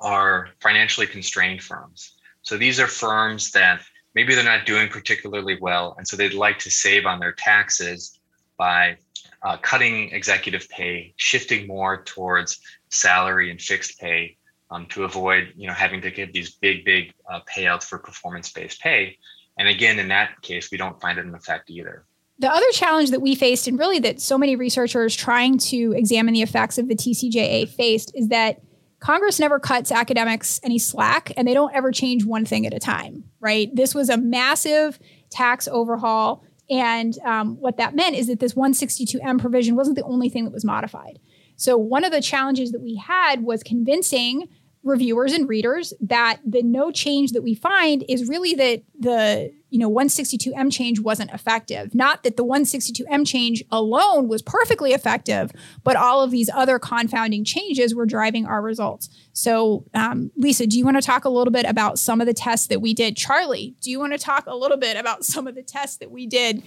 are 0.00 0.48
financially 0.60 1.06
constrained 1.06 1.62
firms. 1.62 2.12
So 2.42 2.56
these 2.56 2.80
are 2.80 2.86
firms 2.86 3.50
that 3.52 3.82
maybe 4.18 4.34
they're 4.34 4.42
not 4.42 4.66
doing 4.66 4.88
particularly 4.88 5.56
well. 5.60 5.94
And 5.96 6.04
so 6.08 6.16
they'd 6.16 6.34
like 6.34 6.58
to 6.58 6.72
save 6.72 7.06
on 7.06 7.20
their 7.20 7.30
taxes 7.30 8.18
by 8.56 8.96
uh, 9.44 9.58
cutting 9.58 10.10
executive 10.10 10.68
pay, 10.68 11.14
shifting 11.18 11.68
more 11.68 12.02
towards 12.02 12.58
salary 12.90 13.48
and 13.52 13.60
fixed 13.60 14.00
pay 14.00 14.36
um, 14.72 14.86
to 14.86 15.04
avoid, 15.04 15.52
you 15.54 15.68
know, 15.68 15.72
having 15.72 16.00
to 16.00 16.10
give 16.10 16.32
these 16.32 16.56
big, 16.56 16.84
big 16.84 17.12
uh, 17.30 17.38
payouts 17.48 17.84
for 17.84 18.00
performance-based 18.00 18.80
pay. 18.80 19.16
And 19.56 19.68
again, 19.68 20.00
in 20.00 20.08
that 20.08 20.42
case, 20.42 20.68
we 20.72 20.78
don't 20.78 21.00
find 21.00 21.16
it 21.20 21.24
an 21.24 21.36
effect 21.36 21.70
either. 21.70 22.04
The 22.40 22.50
other 22.50 22.70
challenge 22.72 23.12
that 23.12 23.22
we 23.22 23.36
faced, 23.36 23.68
and 23.68 23.78
really 23.78 24.00
that 24.00 24.20
so 24.20 24.36
many 24.36 24.56
researchers 24.56 25.14
trying 25.14 25.58
to 25.58 25.94
examine 25.96 26.34
the 26.34 26.42
effects 26.42 26.76
of 26.76 26.88
the 26.88 26.96
TCJA 26.96 27.68
faced, 27.68 28.10
is 28.16 28.26
that 28.30 28.62
Congress 29.00 29.38
never 29.38 29.60
cuts 29.60 29.92
academics 29.92 30.60
any 30.62 30.78
slack 30.78 31.32
and 31.36 31.46
they 31.46 31.54
don't 31.54 31.74
ever 31.74 31.92
change 31.92 32.24
one 32.24 32.44
thing 32.44 32.66
at 32.66 32.74
a 32.74 32.80
time, 32.80 33.24
right? 33.40 33.74
This 33.74 33.94
was 33.94 34.08
a 34.08 34.16
massive 34.16 34.98
tax 35.30 35.68
overhaul. 35.68 36.44
And 36.68 37.18
um, 37.20 37.56
what 37.60 37.76
that 37.76 37.94
meant 37.94 38.16
is 38.16 38.26
that 38.26 38.40
this 38.40 38.54
162M 38.54 39.40
provision 39.40 39.76
wasn't 39.76 39.96
the 39.96 40.02
only 40.02 40.28
thing 40.28 40.44
that 40.44 40.52
was 40.52 40.64
modified. 40.64 41.18
So, 41.56 41.76
one 41.76 42.04
of 42.04 42.12
the 42.12 42.20
challenges 42.20 42.72
that 42.72 42.80
we 42.80 42.96
had 42.96 43.42
was 43.42 43.62
convincing 43.62 44.48
reviewers 44.88 45.32
and 45.32 45.48
readers 45.48 45.92
that 46.00 46.40
the 46.44 46.62
no 46.62 46.90
change 46.90 47.32
that 47.32 47.42
we 47.42 47.54
find 47.54 48.04
is 48.08 48.28
really 48.28 48.54
that 48.54 48.82
the 48.98 49.52
you 49.70 49.78
know 49.78 49.90
162m 49.90 50.72
change 50.72 50.98
wasn't 50.98 51.30
effective. 51.30 51.94
Not 51.94 52.22
that 52.22 52.36
the 52.36 52.44
162m 52.44 53.26
change 53.26 53.62
alone 53.70 54.28
was 54.28 54.42
perfectly 54.42 54.92
effective 54.92 55.52
but 55.84 55.96
all 55.96 56.22
of 56.22 56.30
these 56.30 56.50
other 56.52 56.78
confounding 56.78 57.44
changes 57.44 57.94
were 57.94 58.06
driving 58.06 58.46
our 58.46 58.62
results. 58.62 59.08
So 59.32 59.84
um, 59.94 60.30
lisa 60.36 60.66
do 60.66 60.78
you 60.78 60.84
want 60.84 60.96
to 60.96 61.02
talk 61.02 61.24
a 61.24 61.30
little 61.30 61.52
bit 61.52 61.66
about 61.66 61.98
some 61.98 62.20
of 62.20 62.26
the 62.26 62.34
tests 62.34 62.66
that 62.68 62.80
we 62.80 62.94
did? 62.94 63.16
Charlie 63.16 63.74
do 63.80 63.90
you 63.90 64.00
want 64.00 64.12
to 64.12 64.18
talk 64.18 64.46
a 64.46 64.56
little 64.56 64.78
bit 64.78 64.96
about 64.96 65.24
some 65.24 65.46
of 65.46 65.54
the 65.54 65.62
tests 65.62 65.98
that 65.98 66.10
we 66.10 66.26
did 66.26 66.62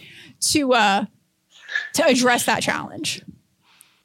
to 0.52 0.74
uh, 0.74 1.06
to 1.94 2.06
address 2.06 2.46
that 2.46 2.62
challenge? 2.62 3.24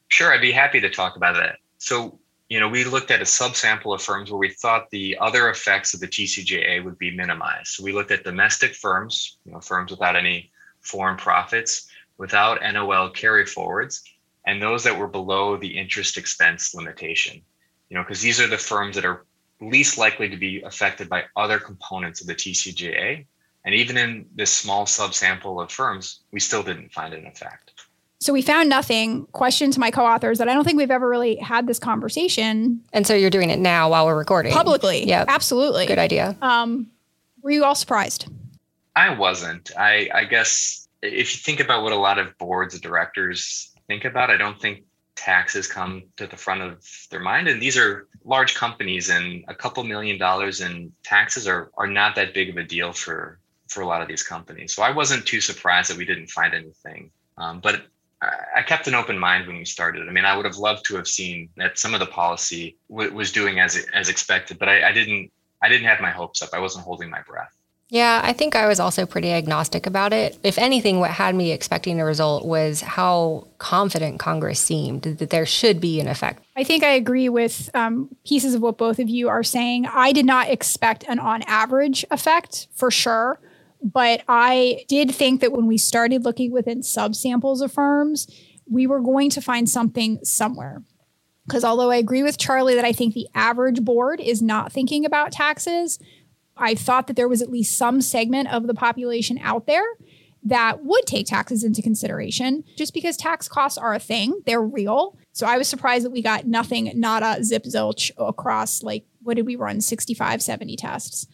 Sure 0.09 0.33
i'd 0.33 0.41
be 0.41 0.53
happy 0.53 0.81
to 0.81 0.89
talk 0.89 1.17
about 1.17 1.35
that. 1.35 1.59
So 1.79 2.19
you 2.49 2.61
know, 2.61 2.69
we 2.69 2.85
looked 2.85 3.11
at 3.11 3.21
a 3.21 3.25
subsample 3.25 3.95
of 3.95 4.03
firms 4.03 4.31
where 4.31 4.39
we 4.39 4.51
thought 4.51 4.89
the 4.91 5.19
other 5.21 5.51
effects 5.51 5.95
of 5.95 6.01
the 6.01 6.07
TCJA 6.07 6.85
would 6.85 6.99
be 6.99 7.11
minimized. 7.11 7.69
So 7.69 7.83
we 7.83 7.93
looked 7.93 8.13
at 8.13 8.23
domestic 8.23 8.75
firms, 8.75 9.39
you 9.45 9.53
know, 9.53 9.61
firms 9.61 9.91
without 9.91 10.15
any 10.15 10.53
foreign 10.81 11.17
profits, 11.17 11.89
without 12.19 12.63
NOL 12.63 13.11
carry 13.11 13.45
forwards, 13.47 14.05
and 14.47 14.63
those 14.63 14.85
that 14.85 14.97
were 14.97 15.09
below 15.09 15.57
the 15.57 15.77
interest 15.77 16.17
expense 16.17 16.75
limitation. 16.75 17.43
you 17.89 17.97
know, 17.97 18.03
because 18.03 18.21
these 18.21 18.41
are 18.41 18.49
the 18.49 18.59
firms 18.59 18.97
that 18.97 19.05
are 19.05 19.25
least 19.61 19.99
likely 19.99 20.29
to 20.29 20.37
be 20.37 20.63
affected 20.63 21.09
by 21.09 21.25
other 21.37 21.59
components 21.59 22.21
of 22.21 22.27
the 22.27 22.35
TCJA. 22.35 23.27
And 23.65 23.75
even 23.75 23.97
in 23.97 24.27
this 24.35 24.53
small 24.53 24.87
subsample 24.87 25.63
of 25.63 25.73
firms, 25.73 26.21
we 26.31 26.41
still 26.41 26.63
didn't 26.63 26.93
find 26.93 27.15
an 27.15 27.27
effect. 27.27 27.86
So 28.19 28.33
we 28.33 28.43
found 28.43 28.69
nothing. 28.69 29.27
Question 29.33 29.71
to 29.73 29.81
my 29.81 29.91
co-authors 29.91 30.39
that 30.39 30.49
I 30.49 30.55
don't 30.55 30.65
think 30.65 30.79
we've 30.79 30.91
ever 30.91 31.09
really 31.09 31.37
had 31.37 31.67
this 31.67 31.79
conversation. 31.79 32.83
And 32.93 33.07
so 33.07 33.15
you're 33.15 33.31
doing 33.31 33.51
it 33.51 33.59
now 33.59 33.91
while 33.91 34.07
we're 34.07 34.17
recording 34.17 34.53
publicly. 34.53 35.07
Yeah, 35.07 35.25
absolutely. 35.29 35.87
Good 35.87 35.99
idea. 35.99 36.37
Um, 36.41 36.89
were 37.43 37.51
you 37.51 37.65
all 37.65 37.75
surprised? 37.75 38.29
I 38.97 39.17
wasn't. 39.17 39.71
I, 39.77 40.09
I 40.15 40.25
guess 40.25 40.89
if 41.03 41.35
you 41.35 41.41
think 41.41 41.61
about 41.61 41.83
what 41.83 41.93
a 41.93 41.97
lot 41.97 42.19
of 42.19 42.37
boards 42.39 42.75
of 42.75 42.81
directors 42.81 43.71
think 43.87 44.05
about, 44.05 44.31
I 44.31 44.37
don't 44.37 44.61
think 44.61 44.85
taxes 45.15 45.67
come 45.67 46.03
to 46.17 46.27
the 46.27 46.37
front 46.37 46.63
of 46.63 46.87
their 47.11 47.21
mind. 47.21 47.49
And 47.49 47.61
these 47.61 47.77
are 47.77 48.07
large 48.25 48.55
companies, 48.55 49.11
and 49.11 49.45
a 49.49 49.55
couple 49.55 49.85
million 49.85 50.19
dollars 50.19 50.61
in 50.61 50.93
taxes 51.03 51.47
are 51.47 51.71
are 51.77 51.87
not 51.87 52.15
that 52.17 52.35
big 52.35 52.51
of 52.51 52.57
a 52.57 52.65
deal 52.65 52.93
for 52.93 53.39
for 53.69 53.83
a 53.83 53.87
lot 53.87 54.03
of 54.03 54.09
these 54.09 54.23
companies. 54.23 54.75
So 54.75 54.83
I 54.83 54.91
wasn't 54.91 55.27
too 55.27 55.41
surprised 55.41 55.91
that 55.91 55.97
we 55.97 56.05
didn't 56.05 56.29
find 56.29 56.55
anything. 56.55 57.11
Um, 57.39 57.61
but 57.61 57.83
I 58.55 58.63
kept 58.63 58.87
an 58.87 58.95
open 58.95 59.19
mind 59.19 59.47
when 59.47 59.57
we 59.57 59.65
started. 59.65 60.09
I 60.09 60.13
mean, 60.13 60.25
I 60.25 60.37
would 60.37 60.47
have 60.47 60.57
loved 60.57 60.85
to 60.87 60.97
have 60.97 61.09
seen 61.09 61.49
that 61.57 61.79
some 61.79 61.95
of 61.95 62.01
the 62.01 62.07
policy 62.07 62.77
w- 62.89 63.13
was 63.13 63.33
doing 63.33 63.61
as 63.61 63.77
as 63.93 64.09
expected, 64.09 64.59
but 64.59 64.69
I, 64.69 64.89
I 64.89 64.93
didn't. 64.93 65.31
I 65.63 65.69
didn't 65.71 65.87
have 65.87 66.01
my 66.01 66.11
hopes 66.11 66.43
up. 66.43 66.51
I 66.53 66.59
wasn't 66.59 66.85
holding 66.85 67.09
my 67.09 67.23
breath. 67.23 67.57
Yeah, 67.89 68.21
I 68.25 68.33
think 68.33 68.57
I 68.57 68.67
was 68.67 68.81
also 68.81 69.07
pretty 69.07 69.33
agnostic 69.33 69.87
about 69.87 70.13
it. 70.13 70.37
If 70.43 70.59
anything, 70.59 70.99
what 70.99 71.13
had 71.13 71.37
me 71.37 71.53
expecting 71.53 72.01
a 72.01 72.05
result 72.05 72.45
was 72.45 72.81
how 72.81 73.47
confident 73.59 74.19
Congress 74.19 74.59
seemed 74.59 75.03
that 75.03 75.31
there 75.31 75.47
should 75.47 75.81
be 75.81 76.01
an 76.01 76.09
effect. 76.09 76.43
I 76.57 76.65
think 76.65 76.83
I 76.83 76.91
agree 76.91 77.29
with 77.29 77.71
um, 77.75 78.09
pieces 78.27 78.55
of 78.55 78.63
what 78.63 78.77
both 78.77 78.99
of 78.99 79.09
you 79.09 79.29
are 79.29 79.45
saying. 79.45 79.87
I 79.87 80.13
did 80.13 80.27
not 80.27 80.49
expect 80.49 81.05
an 81.07 81.21
on 81.21 81.43
average 81.43 82.05
effect 82.11 82.67
for 82.75 82.91
sure. 82.91 83.39
But 83.87 84.23
I 84.27 84.85
did 84.89 85.15
think 85.15 85.41
that 85.41 85.53
when 85.53 85.69
we 85.69 85.79
started 85.79 86.25
looking 86.25 86.51
within 86.51 86.81
subsamples 86.81 87.63
of 87.63 87.71
firms, 87.71 88.27
we 88.69 88.85
were 88.85 89.01
going 89.01 89.31
to 89.31 89.41
find 89.41 89.71
something 89.71 90.19
somewhere. 90.25 90.83
Because 91.47 91.63
although 91.63 91.93
I 91.93 91.97
agree 91.97 92.25
with 92.25 92.37
Charlie 92.37 92.75
that 92.75 92.85
I 92.85 92.93
think 92.93 93.15
the 93.15 93.29
average 93.33 93.85
board 93.85 94.19
is 94.19 94.43
not 94.43 94.73
thinking 94.73 95.05
about 95.05 95.31
taxes, 95.31 96.01
I 96.57 96.75
thought 96.75 97.07
that 97.07 97.15
there 97.15 97.29
was 97.29 97.41
at 97.41 97.51
least 97.51 97.79
some 97.79 98.01
segment 98.01 98.53
of 98.53 98.67
the 98.67 98.75
population 98.75 99.39
out 99.41 99.67
there 99.67 99.87
that 100.43 100.85
would 100.85 101.07
take 101.07 101.29
taxes 101.29 101.63
into 101.63 101.81
consideration 101.81 102.65
just 102.77 102.93
because 102.93 103.17
tax 103.17 103.47
costs 103.47 103.79
are 103.79 103.95
a 103.95 104.01
thing, 104.01 104.41
they're 104.47 104.63
real. 104.63 105.17
So 105.31 105.47
I 105.47 105.59
was 105.59 105.69
surprised 105.69 106.05
that 106.05 106.11
we 106.11 106.23
got 106.23 106.45
nothing, 106.45 106.91
nada, 106.97 107.45
zip, 107.45 107.63
zilch 107.63 108.11
across 108.19 108.83
like, 108.83 109.05
what 109.23 109.35
did 109.35 109.47
we 109.47 109.55
run? 109.55 109.81
65, 109.81 110.43
70 110.43 110.75
tests. 110.75 111.29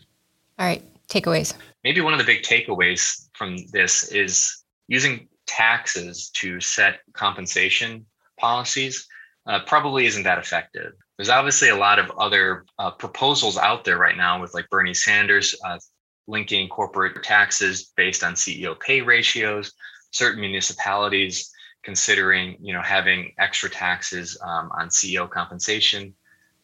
All 0.59 0.67
right 0.67 0.83
takeaways? 1.13 1.55
Maybe 1.85 2.01
one 2.01 2.13
of 2.13 2.19
the 2.19 2.25
big 2.25 2.43
takeaways 2.43 3.29
from 3.35 3.57
this 3.73 4.05
is 4.13 4.65
using 4.89 5.29
taxes 5.47 6.31
to 6.35 6.61
set 6.61 7.01
compensation 7.13 8.07
policies 8.39 9.07
uh, 9.47 9.61
probably 9.67 10.07
isn't 10.07 10.23
that 10.23 10.39
effective. 10.39 10.93
There's 11.17 11.29
obviously 11.29 11.69
a 11.69 11.77
lot 11.77 11.99
of 11.99 12.11
other 12.13 12.65
uh, 12.79 12.93
proposals 12.93 13.57
out 13.59 13.85
there 13.85 13.99
right 13.99 14.17
now 14.17 14.41
with 14.41 14.55
like 14.55 14.69
Bernie 14.71 14.95
Sanders 14.95 15.55
uh, 15.65 15.79
linking 16.27 16.69
corporate 16.69 17.23
taxes 17.23 17.93
based 17.97 18.25
on 18.25 18.35
CEO 18.35 18.79
pay 18.79 19.01
ratios, 19.01 19.73
certain 20.13 20.41
municipalities 20.41 21.51
considering 21.83 22.57
you 22.61 22.73
know 22.73 22.83
having 22.83 23.33
extra 23.39 23.69
taxes 23.69 24.39
um, 24.43 24.71
on 24.79 24.89
CEO 24.89 25.29
compensation. 25.29 26.15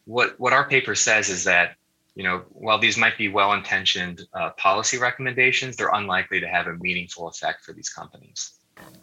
What 0.05 0.39
what 0.39 0.53
our 0.53 0.67
paper 0.67 0.95
says 0.95 1.29
is 1.29 1.43
that 1.43 1.75
you 2.15 2.23
know, 2.23 2.43
while 2.49 2.79
these 2.79 2.97
might 2.97 3.17
be 3.17 3.27
well-intentioned 3.27 4.27
uh, 4.33 4.49
policy 4.51 4.97
recommendations, 4.97 5.75
they're 5.75 5.93
unlikely 5.93 6.39
to 6.39 6.47
have 6.47 6.67
a 6.67 6.73
meaningful 6.75 7.27
effect 7.27 7.63
for 7.63 7.73
these 7.73 7.89
companies. 7.89 8.53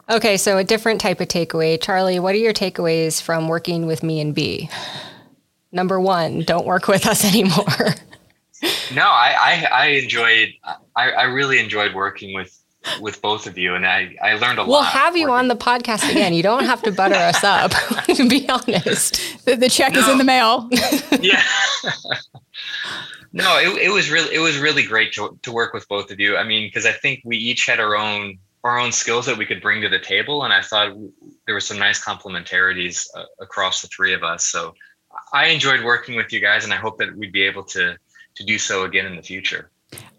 Okay, 0.08 0.36
so 0.36 0.58
a 0.58 0.64
different 0.64 1.00
type 1.00 1.20
of 1.20 1.28
takeaway. 1.28 1.80
Charlie, 1.80 2.18
what 2.18 2.34
are 2.34 2.38
your 2.38 2.52
takeaways 2.52 3.20
from 3.20 3.48
working 3.48 3.86
with 3.86 4.02
me 4.02 4.20
and 4.20 4.34
B? 4.34 4.70
Number 5.72 6.00
one, 6.00 6.40
don't 6.40 6.66
work 6.66 6.88
with 6.88 7.06
us 7.06 7.24
anymore. 7.32 7.94
no, 8.94 9.02
I, 9.02 9.34
I, 9.38 9.68
I 9.72 9.86
enjoyed, 9.88 10.54
I, 10.94 11.10
I 11.10 11.22
really 11.24 11.58
enjoyed 11.58 11.94
working 11.94 12.34
with 12.34 12.56
with 13.00 13.20
both 13.20 13.46
of 13.46 13.58
you, 13.58 13.74
and 13.74 13.86
I, 13.86 14.16
I 14.22 14.34
learned 14.34 14.58
a 14.58 14.62
we'll 14.62 14.72
lot. 14.72 14.80
We'll 14.80 15.02
have 15.02 15.16
you 15.16 15.30
on 15.30 15.48
the 15.48 15.56
podcast 15.56 16.08
again. 16.10 16.34
You 16.34 16.42
don't 16.42 16.64
have 16.64 16.82
to 16.82 16.92
butter 16.92 17.14
us 17.14 17.42
up. 17.42 17.72
to 18.14 18.28
be 18.28 18.48
honest, 18.48 19.44
the, 19.44 19.56
the 19.56 19.68
check 19.68 19.94
no. 19.94 20.00
is 20.00 20.08
in 20.08 20.18
the 20.18 20.24
mail. 20.24 20.68
yeah. 21.20 21.42
No, 23.36 23.58
it, 23.58 23.82
it 23.82 23.90
was 23.90 24.10
really 24.10 24.34
it 24.34 24.38
was 24.38 24.56
really 24.56 24.82
great 24.82 25.12
to, 25.12 25.38
to 25.42 25.52
work 25.52 25.74
with 25.74 25.86
both 25.88 26.10
of 26.10 26.18
you. 26.18 26.38
I 26.38 26.44
mean, 26.44 26.66
because 26.68 26.86
I 26.86 26.92
think 26.92 27.20
we 27.22 27.36
each 27.36 27.66
had 27.66 27.80
our 27.80 27.94
own 27.94 28.38
our 28.64 28.78
own 28.78 28.92
skills 28.92 29.26
that 29.26 29.36
we 29.36 29.44
could 29.44 29.60
bring 29.60 29.82
to 29.82 29.90
the 29.90 29.98
table, 29.98 30.42
and 30.42 30.54
I 30.54 30.62
thought 30.62 30.96
there 31.44 31.54
were 31.54 31.60
some 31.60 31.78
nice 31.78 32.02
complementarities 32.02 33.06
uh, 33.14 33.24
across 33.40 33.82
the 33.82 33.88
three 33.88 34.14
of 34.14 34.24
us. 34.24 34.46
So 34.46 34.74
I 35.34 35.48
enjoyed 35.48 35.84
working 35.84 36.16
with 36.16 36.32
you 36.32 36.40
guys, 36.40 36.64
and 36.64 36.72
I 36.72 36.76
hope 36.76 36.96
that 36.98 37.14
we'd 37.14 37.32
be 37.32 37.42
able 37.42 37.64
to 37.64 37.98
to 38.36 38.44
do 38.44 38.58
so 38.58 38.84
again 38.84 39.04
in 39.04 39.16
the 39.16 39.22
future. 39.22 39.70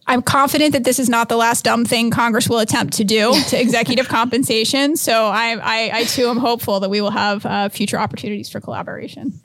I'm 0.05 0.21
confident 0.21 0.71
that 0.73 0.83
this 0.83 0.99
is 0.99 1.09
not 1.09 1.27
the 1.27 1.35
last 1.35 1.65
dumb 1.65 1.85
thing 1.85 2.11
Congress 2.11 2.47
will 2.47 2.59
attempt 2.59 2.93
to 2.93 3.03
do 3.03 3.33
to 3.49 3.59
executive 3.59 4.07
compensation. 4.07 4.95
So 4.95 5.25
I, 5.25 5.57
I, 5.61 5.91
I, 5.93 6.03
too 6.05 6.27
am 6.27 6.37
hopeful 6.37 6.79
that 6.79 6.89
we 6.89 7.01
will 7.01 7.11
have 7.11 7.45
uh, 7.45 7.67
future 7.67 7.99
opportunities 7.99 8.47
for 8.47 8.61
collaboration. 8.61 9.41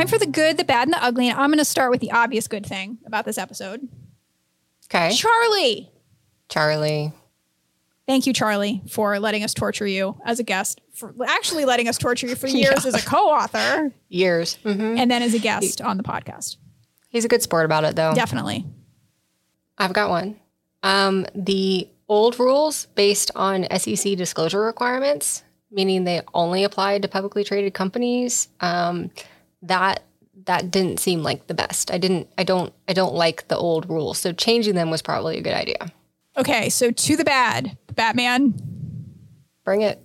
Time 0.00 0.08
for 0.08 0.18
the 0.18 0.30
good, 0.30 0.56
the 0.56 0.64
bad, 0.64 0.88
and 0.88 0.94
the 0.94 1.02
ugly. 1.02 1.28
And 1.28 1.38
I'm 1.38 1.50
going 1.50 1.58
to 1.58 1.64
start 1.64 1.90
with 1.90 2.00
the 2.00 2.12
obvious 2.12 2.48
good 2.48 2.66
thing 2.66 2.98
about 3.04 3.24
this 3.24 3.38
episode. 3.38 3.88
Okay. 4.86 5.14
Charlie. 5.14 5.90
Charlie. 6.48 7.12
Thank 8.06 8.26
you, 8.26 8.32
Charlie, 8.32 8.82
for 8.88 9.20
letting 9.20 9.44
us 9.44 9.54
torture 9.54 9.86
you 9.86 10.20
as 10.24 10.40
a 10.40 10.42
guest, 10.42 10.80
for 10.94 11.14
actually 11.24 11.64
letting 11.64 11.86
us 11.86 11.96
torture 11.96 12.26
you 12.26 12.34
for 12.34 12.46
years 12.48 12.84
yeah. 12.84 12.88
as 12.88 12.94
a 12.94 13.06
co 13.06 13.28
author. 13.30 13.92
Years. 14.08 14.58
Mm-hmm. 14.64 14.98
And 14.98 15.10
then 15.10 15.22
as 15.22 15.34
a 15.34 15.38
guest 15.38 15.80
on 15.80 15.96
the 15.96 16.02
podcast. 16.02 16.56
He's 17.08 17.24
a 17.24 17.28
good 17.28 17.42
sport 17.42 17.64
about 17.64 17.84
it, 17.84 17.96
though. 17.96 18.14
Definitely. 18.14 18.66
I've 19.78 19.92
got 19.92 20.10
one. 20.10 20.36
Um, 20.82 21.26
the 21.34 21.88
old 22.08 22.38
rules 22.38 22.86
based 22.94 23.30
on 23.36 23.66
SEC 23.78 24.16
disclosure 24.16 24.60
requirements, 24.60 25.44
meaning 25.70 26.04
they 26.04 26.22
only 26.34 26.64
applied 26.64 27.02
to 27.02 27.08
publicly 27.08 27.44
traded 27.44 27.74
companies. 27.74 28.48
Um, 28.60 29.10
that 29.62 30.04
that 30.46 30.70
didn't 30.70 31.00
seem 31.00 31.22
like 31.22 31.46
the 31.46 31.54
best. 31.54 31.90
I 31.90 31.98
didn't 31.98 32.28
I 32.38 32.44
don't 32.44 32.72
I 32.88 32.92
don't 32.92 33.14
like 33.14 33.48
the 33.48 33.56
old 33.56 33.88
rules. 33.88 34.18
So 34.18 34.32
changing 34.32 34.74
them 34.74 34.90
was 34.90 35.02
probably 35.02 35.38
a 35.38 35.42
good 35.42 35.54
idea. 35.54 35.92
Okay, 36.36 36.68
so 36.68 36.90
to 36.90 37.16
the 37.16 37.24
bad, 37.24 37.76
Batman. 37.94 38.54
Bring 39.64 39.82
it. 39.82 40.02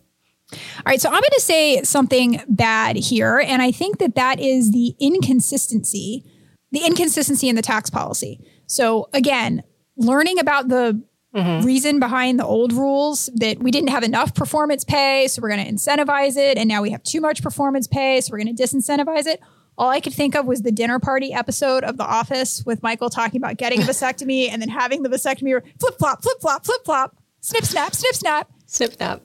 All 0.52 0.60
right, 0.86 1.02
so 1.02 1.10
I'm 1.10 1.14
going 1.14 1.24
to 1.34 1.42
say 1.42 1.82
something 1.84 2.42
bad 2.48 2.98
here 2.98 3.40
and 3.40 3.62
I 3.62 3.72
think 3.72 3.98
that 3.98 4.16
that 4.16 4.40
is 4.40 4.72
the 4.72 4.96
inconsistency, 5.00 6.24
the 6.72 6.86
inconsistency 6.86 7.50
in 7.50 7.56
the 7.56 7.64
tax 7.64 7.90
policy. 7.90 8.40
So 8.68 9.10
again, 9.14 9.64
learning 9.98 10.40
about 10.40 10.68
the 10.68 11.02
Mm-hmm. 11.36 11.66
reason 11.66 12.00
behind 12.00 12.40
the 12.40 12.46
old 12.46 12.72
rules 12.72 13.30
that 13.36 13.60
we 13.60 13.70
didn't 13.70 13.90
have 13.90 14.04
enough 14.04 14.34
performance 14.34 14.86
pay, 14.86 15.28
so 15.28 15.42
we're 15.42 15.50
going 15.50 15.66
to 15.66 15.70
incentivize 15.70 16.38
it. 16.38 16.58
And 16.58 16.70
now 16.70 16.82
we 16.82 16.92
have 16.92 17.04
too 17.04 17.20
much 17.20 17.44
performance 17.44 17.88
pay, 17.88 18.22
so 18.22 18.32
we're 18.32 18.42
going 18.42 18.56
to 18.56 18.64
disincentivize 18.64 19.26
it. 19.26 19.42
All 19.78 19.90
I 19.90 20.00
could 20.00 20.14
think 20.14 20.36
of 20.36 20.46
was 20.46 20.62
the 20.62 20.72
dinner 20.72 20.98
party 20.98 21.34
episode 21.34 21.84
of 21.84 21.98
The 21.98 22.06
Office 22.06 22.64
with 22.66 22.82
Michael 22.82 23.10
talking 23.10 23.42
about 23.42 23.58
getting 23.58 23.82
a 23.82 23.84
vasectomy 23.86 24.50
and 24.50 24.62
then 24.62 24.70
having 24.70 25.04
the 25.04 25.10
vasectomy 25.10 25.62
flip 25.78 25.98
flop, 26.00 26.24
flip 26.24 26.40
flop, 26.40 26.66
flip 26.66 26.86
flop, 26.86 27.18
snip 27.42 27.66
snap, 27.66 27.94
snip 27.94 28.16
snap, 28.16 28.50
snip 28.66 28.94
snap. 28.94 29.22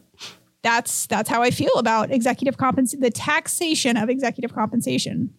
That's 0.63 1.07
that's 1.07 1.29
how 1.29 1.43
I 1.43 1.51
feel 1.53 1.75
about 1.77 2.11
executive 2.11 2.59
compensation, 2.59 3.01
the 3.01 3.11
taxation 3.11 3.97
of 3.97 4.11
executive 4.11 4.53
compensation. 4.53 5.33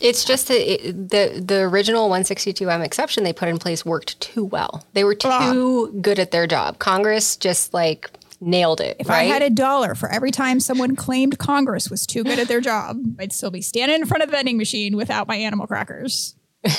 It's 0.00 0.24
just 0.24 0.48
that 0.48 0.88
it, 0.88 1.10
the 1.10 1.42
the 1.44 1.60
original 1.62 2.08
162M 2.08 2.84
exception 2.84 3.24
they 3.24 3.32
put 3.32 3.48
in 3.48 3.58
place 3.58 3.84
worked 3.84 4.20
too 4.20 4.44
well. 4.44 4.84
They 4.92 5.04
were 5.04 5.14
too 5.14 5.92
good 6.00 6.18
at 6.18 6.30
their 6.30 6.46
job. 6.46 6.78
Congress 6.78 7.36
just 7.36 7.74
like 7.74 8.10
nailed 8.40 8.80
it. 8.80 8.96
If 9.00 9.08
right? 9.08 9.22
I 9.22 9.24
had 9.24 9.42
a 9.42 9.50
dollar 9.50 9.94
for 9.94 10.08
every 10.08 10.30
time 10.30 10.60
someone 10.60 10.94
claimed 10.96 11.38
Congress 11.38 11.90
was 11.90 12.06
too 12.06 12.22
good 12.22 12.38
at 12.38 12.48
their 12.48 12.60
job, 12.60 13.02
I'd 13.18 13.32
still 13.32 13.50
be 13.50 13.62
standing 13.62 14.00
in 14.00 14.06
front 14.06 14.22
of 14.22 14.30
the 14.30 14.36
vending 14.36 14.56
machine 14.56 14.96
without 14.96 15.26
my 15.28 15.36
animal 15.36 15.66
crackers. 15.66 16.36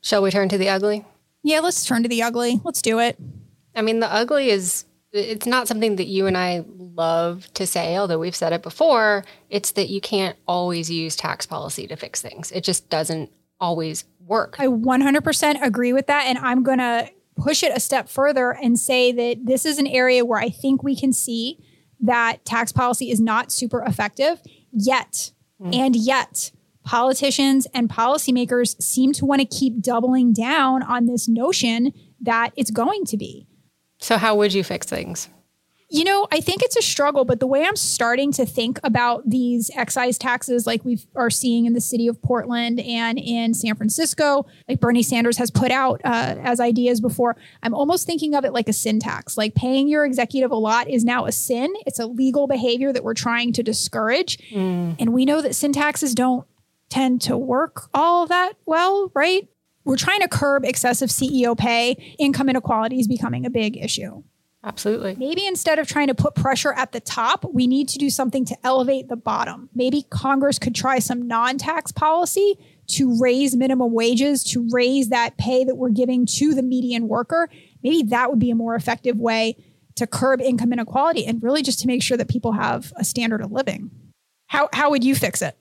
Shall 0.00 0.22
we 0.22 0.30
turn 0.30 0.48
to 0.50 0.58
the 0.58 0.68
ugly? 0.68 1.04
Yeah, 1.42 1.60
let's 1.60 1.84
turn 1.84 2.02
to 2.04 2.08
the 2.08 2.22
ugly. 2.22 2.60
Let's 2.64 2.82
do 2.82 3.00
it. 3.00 3.18
I 3.74 3.82
mean, 3.82 4.00
the 4.00 4.12
ugly 4.12 4.50
is 4.50 4.85
It's 5.16 5.46
not 5.46 5.68
something 5.68 5.96
that 5.96 6.06
you 6.06 6.26
and 6.26 6.36
I 6.36 6.64
love 6.68 7.52
to 7.54 7.66
say, 7.66 7.96
although 7.96 8.18
we've 8.18 8.36
said 8.36 8.52
it 8.52 8.62
before. 8.62 9.24
It's 9.50 9.72
that 9.72 9.88
you 9.88 10.00
can't 10.00 10.36
always 10.46 10.90
use 10.90 11.16
tax 11.16 11.46
policy 11.46 11.86
to 11.86 11.96
fix 11.96 12.20
things. 12.20 12.50
It 12.52 12.64
just 12.64 12.88
doesn't 12.88 13.30
always 13.60 14.04
work. 14.20 14.56
I 14.58 14.66
100% 14.66 15.62
agree 15.62 15.92
with 15.92 16.06
that. 16.06 16.24
And 16.26 16.38
I'm 16.38 16.62
going 16.62 16.78
to 16.78 17.10
push 17.36 17.62
it 17.62 17.76
a 17.76 17.80
step 17.80 18.08
further 18.08 18.50
and 18.50 18.78
say 18.78 19.12
that 19.12 19.46
this 19.46 19.66
is 19.66 19.78
an 19.78 19.86
area 19.86 20.24
where 20.24 20.40
I 20.40 20.48
think 20.48 20.82
we 20.82 20.96
can 20.96 21.12
see 21.12 21.58
that 22.00 22.44
tax 22.44 22.72
policy 22.72 23.10
is 23.10 23.20
not 23.20 23.52
super 23.52 23.82
effective 23.82 24.40
yet. 24.72 25.32
Mm. 25.60 25.74
And 25.74 25.96
yet, 25.96 26.50
politicians 26.84 27.66
and 27.74 27.88
policymakers 27.88 28.80
seem 28.82 29.12
to 29.14 29.24
want 29.24 29.40
to 29.40 29.46
keep 29.46 29.80
doubling 29.80 30.32
down 30.32 30.82
on 30.82 31.06
this 31.06 31.28
notion 31.28 31.92
that 32.20 32.52
it's 32.56 32.70
going 32.70 33.04
to 33.04 33.16
be. 33.16 33.46
So, 33.98 34.18
how 34.18 34.36
would 34.36 34.52
you 34.52 34.64
fix 34.64 34.86
things? 34.86 35.28
You 35.88 36.02
know, 36.02 36.26
I 36.32 36.40
think 36.40 36.62
it's 36.62 36.76
a 36.76 36.82
struggle, 36.82 37.24
but 37.24 37.38
the 37.38 37.46
way 37.46 37.64
I'm 37.64 37.76
starting 37.76 38.32
to 38.32 38.44
think 38.44 38.80
about 38.82 39.22
these 39.30 39.70
excise 39.76 40.18
taxes, 40.18 40.66
like 40.66 40.84
we 40.84 40.98
are 41.14 41.30
seeing 41.30 41.64
in 41.64 41.74
the 41.74 41.80
city 41.80 42.08
of 42.08 42.20
Portland 42.22 42.80
and 42.80 43.20
in 43.20 43.54
San 43.54 43.76
Francisco, 43.76 44.46
like 44.68 44.80
Bernie 44.80 45.04
Sanders 45.04 45.38
has 45.38 45.52
put 45.52 45.70
out 45.70 46.00
uh, 46.04 46.34
as 46.42 46.58
ideas 46.58 47.00
before, 47.00 47.36
I'm 47.62 47.72
almost 47.72 48.04
thinking 48.04 48.34
of 48.34 48.44
it 48.44 48.52
like 48.52 48.68
a 48.68 48.72
sin 48.72 48.98
tax. 48.98 49.36
Like 49.36 49.54
paying 49.54 49.86
your 49.86 50.04
executive 50.04 50.50
a 50.50 50.56
lot 50.56 50.90
is 50.90 51.04
now 51.04 51.24
a 51.24 51.30
sin. 51.30 51.72
It's 51.86 52.00
a 52.00 52.06
legal 52.06 52.48
behavior 52.48 52.92
that 52.92 53.04
we're 53.04 53.14
trying 53.14 53.52
to 53.52 53.62
discourage. 53.62 54.38
Mm. 54.50 54.96
And 54.98 55.12
we 55.12 55.24
know 55.24 55.40
that 55.40 55.54
sin 55.54 55.72
taxes 55.72 56.16
don't 56.16 56.48
tend 56.88 57.20
to 57.22 57.36
work 57.36 57.88
all 57.94 58.26
that 58.26 58.54
well, 58.66 59.12
right? 59.14 59.48
We're 59.86 59.96
trying 59.96 60.20
to 60.20 60.28
curb 60.28 60.64
excessive 60.64 61.10
CEO 61.10 61.56
pay. 61.56 62.14
Income 62.18 62.48
inequality 62.48 62.98
is 62.98 63.06
becoming 63.06 63.46
a 63.46 63.50
big 63.50 63.76
issue. 63.76 64.24
Absolutely. 64.64 65.14
Maybe 65.14 65.46
instead 65.46 65.78
of 65.78 65.86
trying 65.86 66.08
to 66.08 66.14
put 66.14 66.34
pressure 66.34 66.72
at 66.72 66.90
the 66.90 66.98
top, 66.98 67.44
we 67.52 67.68
need 67.68 67.88
to 67.90 67.98
do 67.98 68.10
something 68.10 68.44
to 68.46 68.56
elevate 68.64 69.08
the 69.08 69.14
bottom. 69.14 69.70
Maybe 69.76 70.04
Congress 70.10 70.58
could 70.58 70.74
try 70.74 70.98
some 70.98 71.28
non 71.28 71.56
tax 71.56 71.92
policy 71.92 72.58
to 72.88 73.16
raise 73.20 73.54
minimum 73.54 73.92
wages, 73.92 74.42
to 74.44 74.68
raise 74.72 75.08
that 75.10 75.38
pay 75.38 75.62
that 75.62 75.76
we're 75.76 75.90
giving 75.90 76.26
to 76.26 76.52
the 76.52 76.62
median 76.62 77.06
worker. 77.06 77.48
Maybe 77.84 78.02
that 78.08 78.28
would 78.28 78.40
be 78.40 78.50
a 78.50 78.56
more 78.56 78.74
effective 78.74 79.16
way 79.18 79.56
to 79.94 80.06
curb 80.06 80.40
income 80.40 80.72
inequality 80.72 81.24
and 81.24 81.40
really 81.44 81.62
just 81.62 81.78
to 81.80 81.86
make 81.86 82.02
sure 82.02 82.16
that 82.16 82.28
people 82.28 82.52
have 82.52 82.92
a 82.96 83.04
standard 83.04 83.40
of 83.40 83.52
living. 83.52 83.90
How, 84.48 84.68
how 84.72 84.90
would 84.90 85.04
you 85.04 85.14
fix 85.14 85.42
it? 85.42 85.56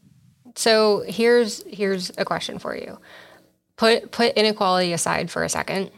So 0.56 1.04
here's 1.08 1.64
here's 1.68 2.12
a 2.18 2.26
question 2.26 2.60
for 2.60 2.76
you. 2.76 2.98
Put 3.78 4.12
put 4.12 4.34
inequality 4.36 4.94
aside 4.94 5.30
for 5.30 5.44
a 5.44 5.50
second 5.50 5.92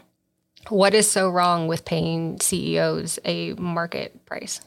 what 0.70 0.94
is 0.94 1.10
so 1.10 1.30
wrong 1.30 1.68
with 1.68 1.84
paying 1.84 2.38
CEOs 2.40 3.18
a 3.24 3.54
market 3.54 4.24
price? 4.26 4.60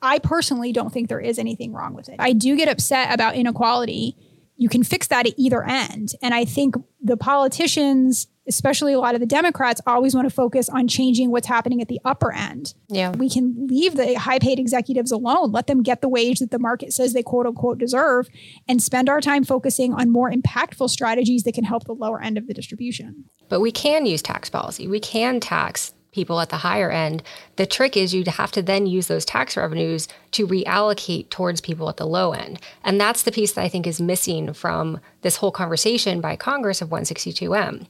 I 0.00 0.18
personally 0.18 0.72
don't 0.72 0.92
think 0.92 1.08
there 1.08 1.20
is 1.20 1.38
anything 1.38 1.72
wrong 1.72 1.94
with 1.94 2.08
it. 2.08 2.16
I 2.18 2.32
do 2.32 2.56
get 2.56 2.68
upset 2.68 3.12
about 3.12 3.36
inequality. 3.36 4.16
You 4.56 4.68
can 4.68 4.82
fix 4.82 5.06
that 5.08 5.26
at 5.26 5.34
either 5.36 5.62
end. 5.62 6.12
And 6.22 6.34
I 6.34 6.44
think 6.44 6.74
the 7.00 7.16
politicians 7.16 8.26
especially 8.48 8.92
a 8.92 8.98
lot 8.98 9.14
of 9.14 9.20
the 9.20 9.26
Democrats 9.26 9.80
always 9.86 10.14
want 10.14 10.28
to 10.28 10.34
focus 10.34 10.68
on 10.68 10.88
changing 10.88 11.30
what's 11.30 11.46
happening 11.46 11.80
at 11.80 11.88
the 11.88 12.00
upper 12.04 12.32
end. 12.32 12.74
Yeah. 12.88 13.10
We 13.10 13.30
can 13.30 13.66
leave 13.68 13.96
the 13.96 14.14
high 14.14 14.38
paid 14.38 14.58
executives 14.58 15.12
alone, 15.12 15.52
let 15.52 15.66
them 15.66 15.82
get 15.82 16.00
the 16.00 16.08
wage 16.08 16.40
that 16.40 16.50
the 16.50 16.58
market 16.58 16.92
says 16.92 17.12
they 17.12 17.22
quote 17.22 17.46
unquote 17.46 17.78
deserve, 17.78 18.28
and 18.68 18.82
spend 18.82 19.08
our 19.08 19.20
time 19.20 19.44
focusing 19.44 19.94
on 19.94 20.10
more 20.10 20.30
impactful 20.30 20.90
strategies 20.90 21.44
that 21.44 21.54
can 21.54 21.64
help 21.64 21.84
the 21.84 21.92
lower 21.92 22.20
end 22.20 22.36
of 22.36 22.46
the 22.46 22.54
distribution. 22.54 23.24
But 23.48 23.60
we 23.60 23.70
can 23.70 24.06
use 24.06 24.22
tax 24.22 24.50
policy. 24.50 24.88
We 24.88 25.00
can 25.00 25.40
tax 25.40 25.94
people 26.12 26.40
at 26.40 26.50
the 26.50 26.58
higher 26.58 26.90
end. 26.90 27.22
The 27.56 27.64
trick 27.64 27.96
is 27.96 28.12
you'd 28.12 28.28
have 28.28 28.52
to 28.52 28.62
then 28.62 28.86
use 28.86 29.06
those 29.06 29.24
tax 29.24 29.56
revenues 29.56 30.08
to 30.32 30.46
reallocate 30.46 31.30
towards 31.30 31.62
people 31.62 31.88
at 31.88 31.96
the 31.96 32.06
low 32.06 32.32
end. 32.32 32.60
And 32.84 33.00
that's 33.00 33.22
the 33.22 33.32
piece 33.32 33.52
that 33.52 33.62
I 33.62 33.68
think 33.68 33.86
is 33.86 34.00
missing 34.00 34.52
from 34.52 35.00
this 35.22 35.36
whole 35.36 35.52
conversation 35.52 36.20
by 36.20 36.36
Congress 36.36 36.82
of 36.82 36.90
162M 36.90 37.86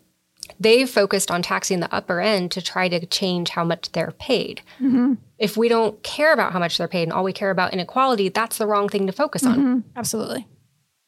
they've 0.61 0.88
focused 0.88 1.31
on 1.31 1.43
taxing 1.43 1.81
the 1.81 1.93
upper 1.95 2.21
end 2.21 2.51
to 2.53 2.62
try 2.62 2.88
to 2.88 3.05
change 3.07 3.51
how 3.51 3.65
much 3.65 3.93
they're 3.93 4.12
paid. 4.12 4.62
Mm-hmm. 4.81 5.15
If 5.38 5.57
we 5.57 5.69
don't 5.69 6.03
care 6.03 6.33
about 6.33 6.53
how 6.53 6.59
much 6.59 6.79
they're 6.79 6.88
paid 6.88 7.05
and 7.05 7.12
all 7.12 7.25
we 7.25 7.33
care 7.33 7.51
about 7.51 7.73
inequality, 7.73 8.29
that's 8.29 8.59
the 8.59 8.67
wrong 8.67 8.88
thing 8.88 9.07
to 9.07 9.12
focus 9.12 9.45
on. 9.45 9.59
Mm-hmm. 9.59 9.79
Absolutely. 9.97 10.47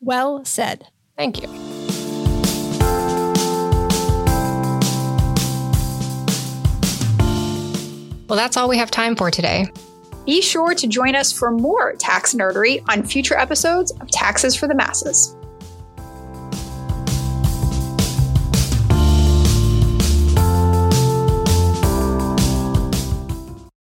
Well 0.00 0.44
said. 0.44 0.88
Thank 1.16 1.40
you. 1.42 1.48
Well, 8.26 8.36
that's 8.36 8.56
all 8.56 8.68
we 8.68 8.78
have 8.78 8.90
time 8.90 9.14
for 9.14 9.30
today. 9.30 9.70
Be 10.24 10.40
sure 10.40 10.74
to 10.74 10.86
join 10.86 11.14
us 11.14 11.32
for 11.32 11.50
more 11.50 11.92
tax 11.92 12.34
nerdery 12.34 12.82
on 12.88 13.04
future 13.04 13.36
episodes 13.36 13.92
of 14.00 14.10
Taxes 14.10 14.56
for 14.56 14.66
the 14.66 14.74
Masses. 14.74 15.36